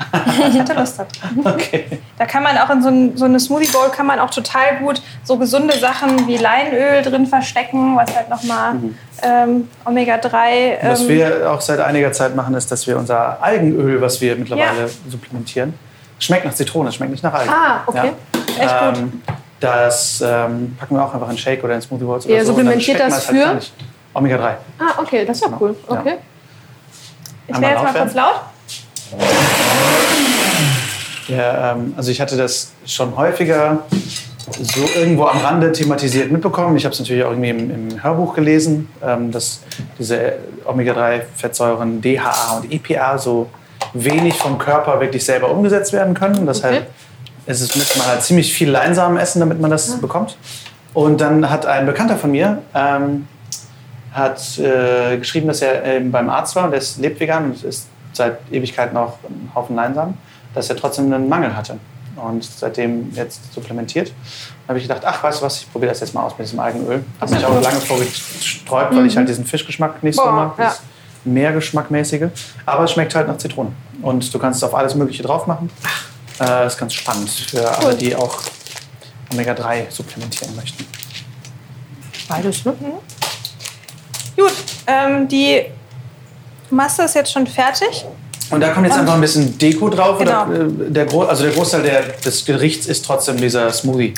[0.50, 1.20] ich hatte Lust dazu.
[1.44, 2.00] Okay.
[2.18, 4.78] Da kann man auch in so, ein, so eine Smoothie Bowl kann man auch total
[4.80, 8.76] gut so gesunde Sachen wie Leinöl drin verstecken, was halt nochmal
[9.24, 10.78] ähm, Omega-3.
[10.84, 14.36] Was Ähm, wir auch seit einiger Zeit machen, ist, dass wir unser Algenöl, was wir
[14.36, 15.74] mittlerweile supplementieren,
[16.20, 17.50] schmeckt nach Zitrone, schmeckt nicht nach Algen.
[17.52, 18.12] Ah, okay.
[18.60, 18.98] Echt gut.
[18.98, 19.22] Ähm,
[19.60, 22.48] das ähm, packen wir auch einfach in Shake oder in Smoothie Bowls oder Ihr so.
[22.54, 23.54] supplementiert das halt für?
[23.54, 23.74] nicht.
[24.14, 24.40] Omega-3.
[24.80, 25.76] Ah, okay, das ist ja cool.
[25.90, 26.00] Ja.
[26.00, 26.16] Okay.
[27.48, 28.42] ich einmal werde jetzt mal kurz laut.
[31.28, 33.80] Ja, ähm, also ich hatte das schon häufiger
[34.62, 36.76] so irgendwo am Rande thematisiert mitbekommen.
[36.76, 39.62] Ich habe es natürlich auch irgendwie im, im Hörbuch gelesen, ähm, dass
[39.98, 40.34] diese
[40.66, 43.50] Omega-3-Fettsäuren DHA und EPA so
[43.94, 46.46] wenig vom Körper wirklich selber umgesetzt werden können.
[46.46, 46.74] Das Okay.
[46.76, 46.88] halt,
[47.46, 50.38] es ist, müsste man halt ziemlich viel Leinsamen essen, damit man das bekommt.
[50.94, 53.28] Und dann hat ein Bekannter von mir ähm,
[54.12, 57.64] hat äh, geschrieben, dass er ähm, beim Arzt war und der ist, lebt vegan und
[57.64, 57.88] ist
[58.22, 60.16] seit Ewigkeiten auch ein Haufen Leinsamen,
[60.54, 61.80] dass er trotzdem einen Mangel hatte
[62.16, 64.10] und seitdem jetzt supplementiert.
[64.10, 66.46] Da habe ich gedacht, ach, weißt du was, ich probiere das jetzt mal aus mit
[66.48, 67.04] diesem Algenöl.
[67.20, 70.66] Habe mich auch lange vorgesträubt, weil ich halt diesen Fischgeschmack nicht so Boah, mag, ja.
[70.66, 70.82] das
[71.24, 72.30] Meergeschmackmäßige.
[72.66, 75.70] Aber es schmeckt halt nach Zitrone und du kannst es auf alles Mögliche drauf machen.
[76.40, 78.42] Äh, das ist ganz spannend für alle, die auch
[79.34, 80.86] Omega-3 supplementieren möchten.
[82.28, 82.74] Beides, ne?
[84.38, 84.54] Gut,
[84.88, 85.66] ähm, die
[86.72, 88.06] Masse ist jetzt schon fertig.
[88.50, 90.20] Und da kommt jetzt einfach ein bisschen Deko drauf.
[90.20, 90.84] Oder, Genau.
[90.84, 94.14] äh, der, Gro also der Großteil der, des Gerichts ist trotzdem dieser Smoothie.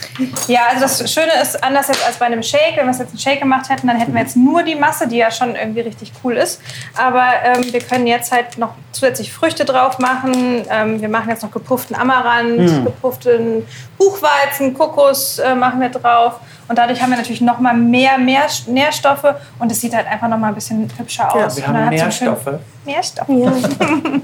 [0.47, 3.19] Ja, also das Schöne ist, anders jetzt als bei einem Shake, wenn wir jetzt einen
[3.19, 6.11] Shake gemacht hätten, dann hätten wir jetzt nur die Masse, die ja schon irgendwie richtig
[6.23, 6.59] cool ist.
[6.97, 10.65] Aber ähm, wir können jetzt halt noch zusätzlich Früchte drauf machen.
[10.67, 13.67] Ähm, wir machen jetzt noch gepufften Amaranth, gepufften
[13.99, 16.39] Buchweizen, Kokos äh, machen wir drauf.
[16.74, 19.26] Und dadurch haben wir natürlich noch mal mehr, mehr Nährstoffe
[19.59, 21.55] und es sieht halt einfach noch mal ein bisschen hübscher aus.
[21.55, 22.49] Wir Und dann haben Nährstoffe.
[22.84, 23.28] Nährstoffe.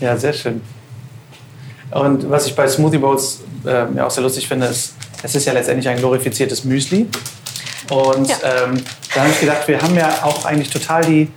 [0.00, 0.60] Ja, sehr schön.
[1.90, 4.94] Und was ich bei Smoothie Bowls äh, ja auch sehr lustig finde, ist,
[5.24, 7.08] es ist ja letztendlich ein glorifiziertes Müsli.
[7.90, 8.36] Und Ja.
[8.44, 8.80] ähm,
[9.12, 11.28] da habe ich gedacht, wir haben ja auch eigentlich total die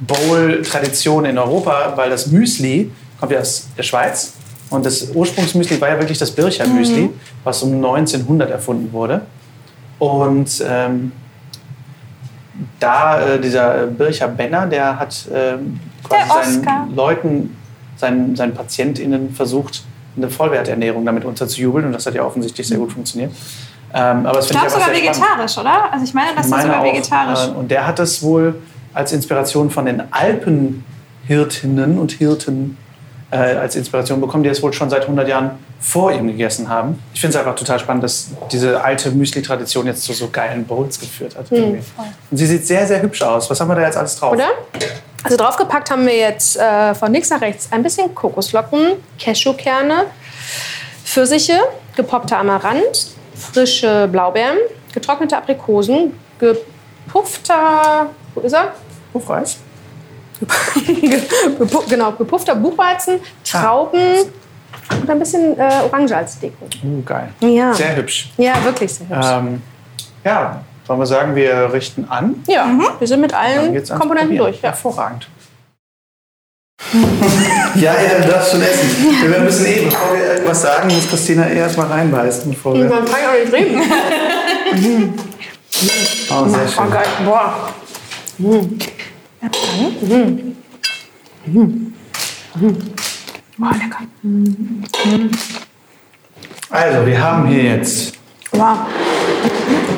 [0.00, 4.34] Bowl-Tradition in Europa, weil das Müsli kommt ja aus der Schweiz.
[4.68, 7.08] Und das Ursprungsmüsli war ja wirklich das Bircher Müsli,
[7.42, 9.22] was um 1900 erfunden wurde.
[9.98, 11.12] Und ähm,
[12.80, 15.56] da äh, dieser Bircher Benner, der hat äh,
[16.04, 17.56] quasi Der seinen Leuten,
[17.96, 19.84] seinen, seinen PatientInnen versucht,
[20.16, 23.32] eine Vollwerternährung damit unterzujubeln und das hat ja offensichtlich sehr gut funktioniert.
[23.94, 25.16] Ähm, aber das Ich glaube sogar sehr spannend.
[25.18, 25.92] vegetarisch, oder?
[25.92, 26.84] Also ich meine, das ist sogar auch.
[26.84, 27.46] vegetarisch.
[27.48, 28.56] Äh, Und der hat das wohl
[28.92, 32.76] als Inspiration von den Alpenhirtinnen und Hirten
[33.30, 35.50] äh, als Inspiration bekommen, die es wohl schon seit 100 Jahren
[35.80, 37.02] vor ihm gegessen haben.
[37.14, 40.98] Ich finde es einfach total spannend, dass diese alte Müsli-Tradition jetzt zu so geilen Bowls
[40.98, 41.46] geführt hat.
[41.50, 41.82] irgendwie.
[42.30, 43.48] Und sie sieht sehr, sehr hübsch aus.
[43.48, 44.32] Was haben wir da jetzt alles drauf?
[44.32, 44.48] Oder?
[45.22, 50.06] Also draufgepackt haben wir jetzt äh, von links nach rechts ein bisschen Kokosflocken, Cashewkerne,
[51.04, 51.58] Pfirsiche,
[51.96, 54.58] gepoppter Amaranth, frische Blaubeeren,
[54.92, 58.74] getrocknete Aprikosen, gepuffter, wo ist er?
[61.58, 64.26] Gepu genau, gepuffter Buchweizen, Trauben
[64.90, 66.66] und ein bisschen äh, Orange als Deko.
[66.82, 67.28] Uh, geil.
[67.40, 67.72] Ja.
[67.72, 68.30] Sehr hübsch.
[68.36, 69.26] Ja, wirklich sehr hübsch.
[69.30, 69.62] Ähm,
[70.24, 72.42] ja, wollen wir sagen, wir richten an?
[72.46, 72.66] Ja,
[72.98, 74.36] wir sind mit Dann allen Komponenten Probieren.
[74.38, 74.56] durch.
[74.56, 74.70] Ja.
[74.70, 75.28] Hervorragend.
[77.74, 78.88] ja, ja, du darfst schon essen.
[79.22, 82.50] Wir müssen eh, bevor wir irgendwas sagen, muss Christina erst mal reinbeißen.
[82.50, 83.82] Bevor wir Man kann ja auch nicht reden.
[86.30, 86.84] oh, sehr schön.
[86.86, 87.06] Oh, geil.
[87.24, 87.74] Boah.
[93.58, 93.98] Boah, lecker.
[96.70, 98.14] Also, wir haben hier jetzt,
[98.52, 98.78] Wow.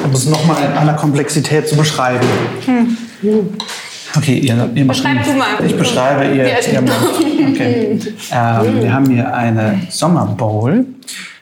[0.04, 2.26] um es nochmal in aller Komplexität zu beschreiben.
[4.16, 5.64] Okay, ihr, ihr macht Beschreib du mal.
[5.64, 6.82] Ich beschreibe, ihr, ihr.
[7.50, 8.00] Okay.
[8.32, 10.84] Ähm, wir haben hier eine Sommerbowl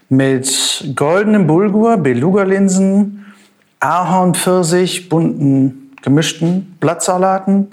[0.08, 3.24] mit goldenem Bulgur, Beluga-Linsen,
[3.80, 7.68] Ahornpfirsich, bunten gemischten Blattsalaten,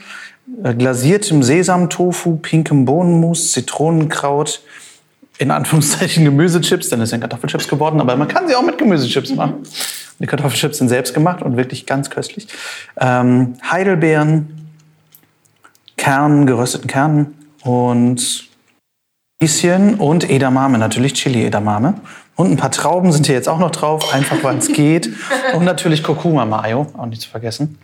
[0.77, 4.61] glasiertem Sesamtofu, pinkem Bohnenmus, Zitronenkraut,
[5.37, 9.35] in Anführungszeichen Gemüsechips, denn es sind Kartoffelchips geworden, aber man kann sie auch mit Gemüsechips
[9.35, 9.55] machen.
[10.19, 12.47] Die Kartoffelchips sind selbst gemacht und wirklich ganz köstlich.
[12.97, 14.71] Ähm, Heidelbeeren,
[15.97, 18.49] Kernen, gerösteten Kernen und
[19.41, 21.95] Radieschen und Edamame, natürlich Chili-Edamame.
[22.35, 25.09] Und ein paar Trauben sind hier jetzt auch noch drauf, einfach weil es geht.
[25.53, 27.77] Und natürlich Kurkuma-Mayo, auch nicht zu vergessen.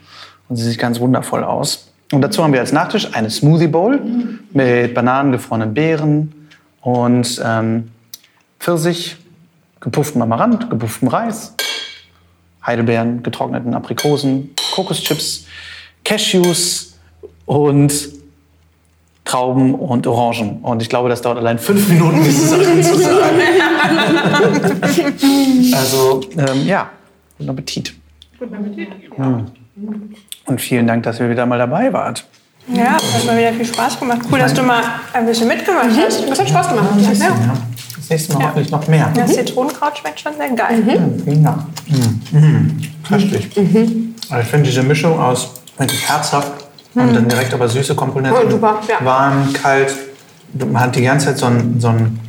[0.49, 1.90] Und sie sieht ganz wundervoll aus.
[2.11, 3.99] Und dazu haben wir als Nachtisch eine Smoothie Bowl
[4.51, 6.49] mit Bananen, gefrorenen Beeren
[6.81, 7.91] und ähm,
[8.59, 9.15] Pfirsich,
[9.79, 11.55] gepufftem Amaranth, gepufftem Reis,
[12.65, 15.47] Heidelbeeren, getrockneten Aprikosen, Kokoschips,
[16.03, 16.99] Cashews
[17.45, 18.09] und
[19.23, 20.59] Trauben und Orangen.
[20.61, 23.39] Und ich glaube, das dauert allein fünf Minuten, diese Sachen zu sagen.
[25.73, 26.89] also, ähm, ja,
[27.37, 27.93] guten Appetit.
[28.37, 28.89] Guten Appetit.
[30.45, 32.25] Und vielen Dank, dass ihr wieder mal dabei wart.
[32.67, 34.19] Ja, hat mal wieder viel Spaß gemacht.
[34.31, 36.29] Cool, dass du mal ein bisschen mitgemacht hast.
[36.29, 36.87] Das hat Spaß gemacht.
[36.99, 37.11] Ja.
[37.11, 37.35] Ja,
[37.95, 39.11] das nächste Mal hoffentlich noch mehr.
[39.15, 40.83] Das Zitronenkraut schmeckt schon sehr geil.
[41.23, 41.63] Vielen Dank.
[41.87, 42.37] Mm.
[42.37, 42.81] Mm.
[43.07, 43.49] Köstlich.
[44.29, 46.51] Also ich finde diese Mischung aus wirklich herzhaft
[46.93, 48.41] und dann direkt aber süße Komponenten.
[48.45, 49.03] Oh, super, ja.
[49.03, 49.95] Warm, kalt.
[50.53, 52.19] Man hat die ganze Zeit so ein, so ein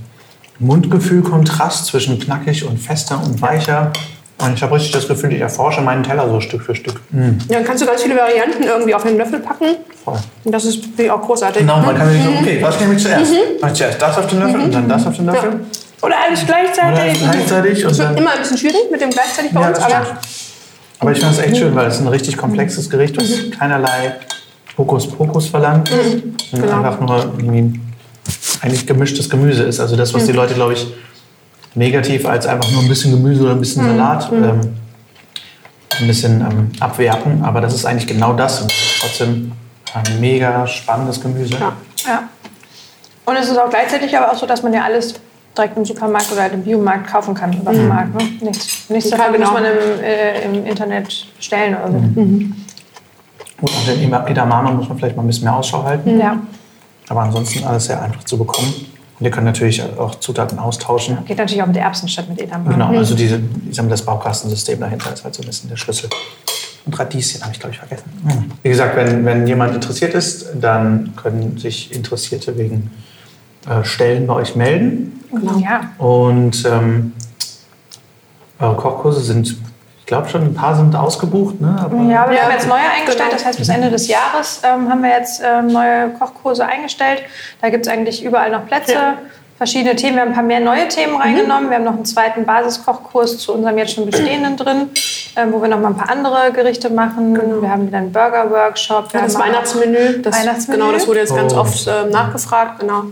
[0.61, 3.93] Mundgefühl-Kontrast zwischen knackig und fester und weicher.
[4.43, 7.01] Und ich habe richtig das Gefühl, ich erforsche meinen Teller so Stück für Stück.
[7.13, 9.77] Ja, dann kannst du ganz viele Varianten irgendwie auf einen Löffel packen.
[10.05, 10.19] Voll.
[10.45, 11.61] Und das ist auch großartig.
[11.61, 13.33] Genau, man kann sich so, okay, was nehme ich zuerst?
[13.61, 15.61] Mach ich zuerst das auf den Löffel und dann das auf den Löffel?
[16.03, 17.21] Oder alles Oder gleichzeitig.
[17.21, 18.17] gleichzeitig und dann...
[18.17, 20.07] Immer ein bisschen schwierig mit dem gleichzeitig bei Ja, uns, aber.
[20.99, 23.53] Aber ich finde es echt schön, weil es ein richtig komplexes Gericht ist.
[23.59, 24.17] Keinerlei
[24.77, 25.91] Hokuspokus verlangt.
[25.93, 26.77] Und Genau.
[26.79, 27.81] einfach nur irgendwie
[28.61, 29.81] eigentlich gemischtes Gemüse ist.
[29.81, 30.87] Also das, was die Leute, glaube ich,
[31.75, 34.61] negativ als einfach nur ein bisschen Gemüse oder ein bisschen Salat ähm,
[36.01, 37.43] ein bisschen ähm, abwerten.
[37.45, 38.61] Aber das ist eigentlich genau das.
[38.61, 39.53] Und es ist trotzdem
[39.95, 41.55] ein mega spannendes Gemüse.
[41.55, 41.73] Ja.
[42.07, 42.23] Ja.
[43.25, 45.15] Und es ist auch gleichzeitig aber auch so, dass man ja alles
[45.57, 48.15] direkt im Supermarkt oder halt im Biomarkt kaufen kann oder im Markt.
[48.15, 48.29] Ne?
[48.41, 49.51] Nichts, nichts davon genau.
[49.51, 51.99] muss man im, äh, im Internet bestellen oder so.
[53.61, 56.19] Gut, und den Edamame muss man vielleicht mal ein bisschen mehr Ausschau halten.
[56.19, 56.37] Ja.
[57.09, 58.73] Aber ansonsten alles sehr einfach zu bekommen.
[59.23, 61.19] Ihr könnt natürlich auch Zutaten austauschen.
[61.25, 62.71] Geht natürlich auch mit Erbsen statt mit Edamame.
[62.71, 65.77] Genau, also diese, ich sag mal, das Baukastensystem dahinter ist halt so ein bisschen der
[65.77, 66.11] Schlüssel.
[66.85, 68.11] Und Radieschen habe ich, glaube ich, vergessen.
[68.63, 72.91] Wie gesagt, wenn, wenn jemand interessiert ist, dann können sich Interessierte wegen
[73.69, 75.21] äh, Stellen bei euch melden.
[75.63, 75.93] Ja.
[75.99, 77.13] Und ähm,
[78.59, 79.57] eure Kochkurse sind,
[80.03, 81.61] ich glaube schon, ein paar sind ausgebucht.
[81.61, 81.77] Ne?
[81.81, 83.19] Aber Ja, wir Ja, haben jetzt neue eingestellt.
[83.31, 83.33] genau.
[83.33, 87.23] Das heißt, bis Ende des Jahres ähm, haben wir jetzt ähm, neue Kochkurse eingestellt.
[87.61, 88.93] Da gibt es eigentlich überall noch Plätze.
[88.95, 89.15] Ja.
[89.59, 90.17] Verschiedene Themen.
[90.17, 91.71] Wir haben ein paar mehr neue Themen reingenommen.
[91.71, 94.91] Wir haben noch einen zweiten Basiskochkurs zu unserem jetzt schon bestehenden drin,
[95.37, 97.63] ähm, wo wir noch mal ein paar andere Gerichte machen.
[97.63, 99.13] Wir haben wieder einen Burger-Workshop.
[99.15, 100.79] Ja, das haben auch- Weihnachtsmenü, das, Weihnachtsmenü.
[100.81, 101.59] Genau, das wurde jetzt ganz Oh.
[101.61, 102.81] oft ähm, nachgefragt.
[102.81, 103.05] Genau.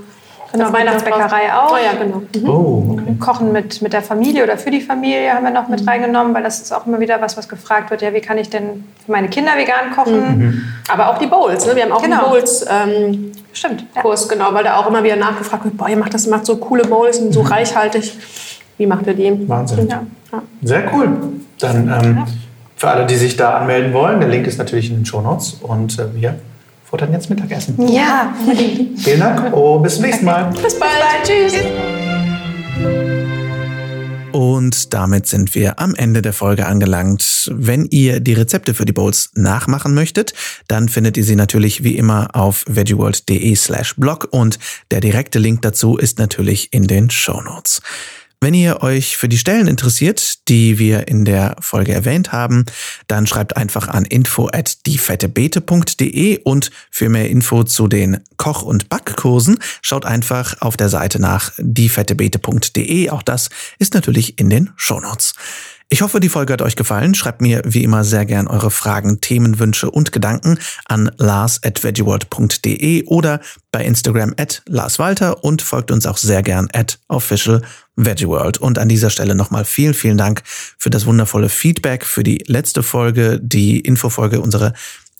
[0.52, 1.72] Genau, Weihnachtsbäckerei auch.
[1.72, 2.22] Oh ja, genau.
[2.34, 2.48] Mhm.
[2.48, 3.16] Oh, okay.
[3.20, 6.42] Kochen mit, mit der Familie oder für die Familie haben wir noch mit reingenommen, weil
[6.42, 8.02] das ist auch immer wieder was, was gefragt wird.
[8.02, 10.64] Ja, wie kann ich denn für meine Kinder vegan kochen?
[10.88, 11.66] Aber auch die Bowls.
[11.66, 11.76] Ne?
[11.76, 12.24] Wir haben auch Genau.
[12.24, 13.84] einen Bowls-Kurs, Stimmt.
[13.94, 14.02] Ja.
[14.28, 16.84] genau, weil da auch immer wieder nachgefragt wird, boah, ihr macht das macht so coole
[16.84, 18.12] Bowls und so reichhaltig.
[18.78, 19.48] Wie macht ihr die?
[19.48, 19.88] Wahnsinn.
[19.88, 20.02] Ja.
[20.32, 20.42] Ja.
[20.62, 21.08] Sehr cool.
[21.58, 22.24] Dann ähm,
[22.76, 25.98] für alle, die sich da anmelden wollen, der Link ist natürlich in den Shownotes und
[25.98, 26.04] äh,
[26.90, 27.88] wir futtern jetzt Mittagessen.
[27.88, 28.34] Ja,
[28.96, 30.52] Vielen Dank und bis zum nächsten Mal.
[30.60, 30.92] Bis bald.
[31.22, 31.54] Tschüss.
[34.32, 37.50] Und damit sind wir am Ende der Folge angelangt.
[37.52, 40.34] Wenn ihr die Rezepte für die Bowls nachmachen möchtet,
[40.68, 44.58] dann findet ihr sie natürlich wie immer auf veggieworld.de slash blog und
[44.90, 47.82] der direkte Link dazu ist natürlich in den Shownotes.
[48.42, 52.64] Wenn ihr euch für die Stellen interessiert, die wir in der Folge erwähnt haben,
[53.06, 58.88] dann schreibt einfach an info at diefettebeete.de und für mehr Info zu den Koch- und
[58.88, 63.10] Backkursen schaut einfach auf der Seite nach diefettebeete.de.
[63.10, 65.34] Auch das ist natürlich in den Shownotes.
[65.92, 67.14] Ich hoffe, die Folge hat euch gefallen.
[67.16, 73.40] Schreibt mir wie immer sehr gern eure Fragen, Themenwünsche und Gedanken an lars.veggieworld.de oder
[73.72, 77.62] bei Instagram at larswalter und folgt uns auch sehr gern at official
[78.04, 78.58] veggieworld.
[78.58, 82.82] Und an dieser Stelle nochmal vielen, vielen Dank für das wundervolle Feedback für die letzte
[82.82, 84.72] Folge, die Infofolge, unsere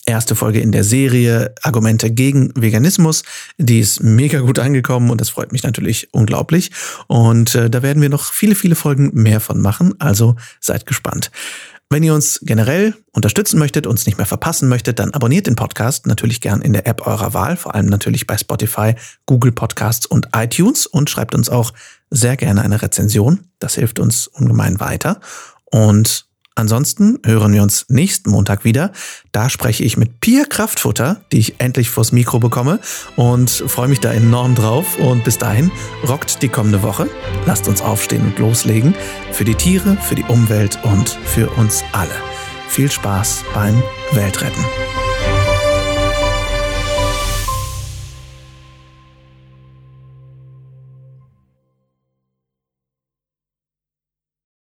[0.06, 3.22] erste Folge in der Serie Argumente gegen Veganismus.
[3.58, 6.70] Die ist mega gut angekommen und das freut mich natürlich unglaublich.
[7.06, 9.94] Und äh, da werden wir noch viele, viele Folgen mehr von machen.
[9.98, 11.30] Also seid gespannt.
[11.92, 16.06] Wenn ihr uns generell unterstützen möchtet, uns nicht mehr verpassen möchtet, dann abonniert den Podcast
[16.06, 18.94] natürlich gern in der App eurer Wahl, vor allem natürlich bei Spotify,
[19.26, 21.72] Google Podcasts und iTunes und schreibt uns auch
[22.08, 23.48] sehr gerne eine Rezension.
[23.58, 25.18] Das hilft uns ungemein weiter.
[25.64, 26.29] Und
[26.60, 28.92] Ansonsten hören wir uns nächsten Montag wieder.
[29.32, 32.80] Da spreche ich mit Pia Kraftfutter, die ich endlich vors Mikro bekomme
[33.16, 34.98] und freue mich da enorm drauf.
[34.98, 35.70] Und bis dahin
[36.06, 37.08] rockt die kommende Woche.
[37.46, 38.94] Lasst uns aufstehen und loslegen.
[39.32, 42.10] Für die Tiere, für die Umwelt und für uns alle.
[42.68, 43.82] Viel Spaß beim
[44.12, 44.64] Weltretten.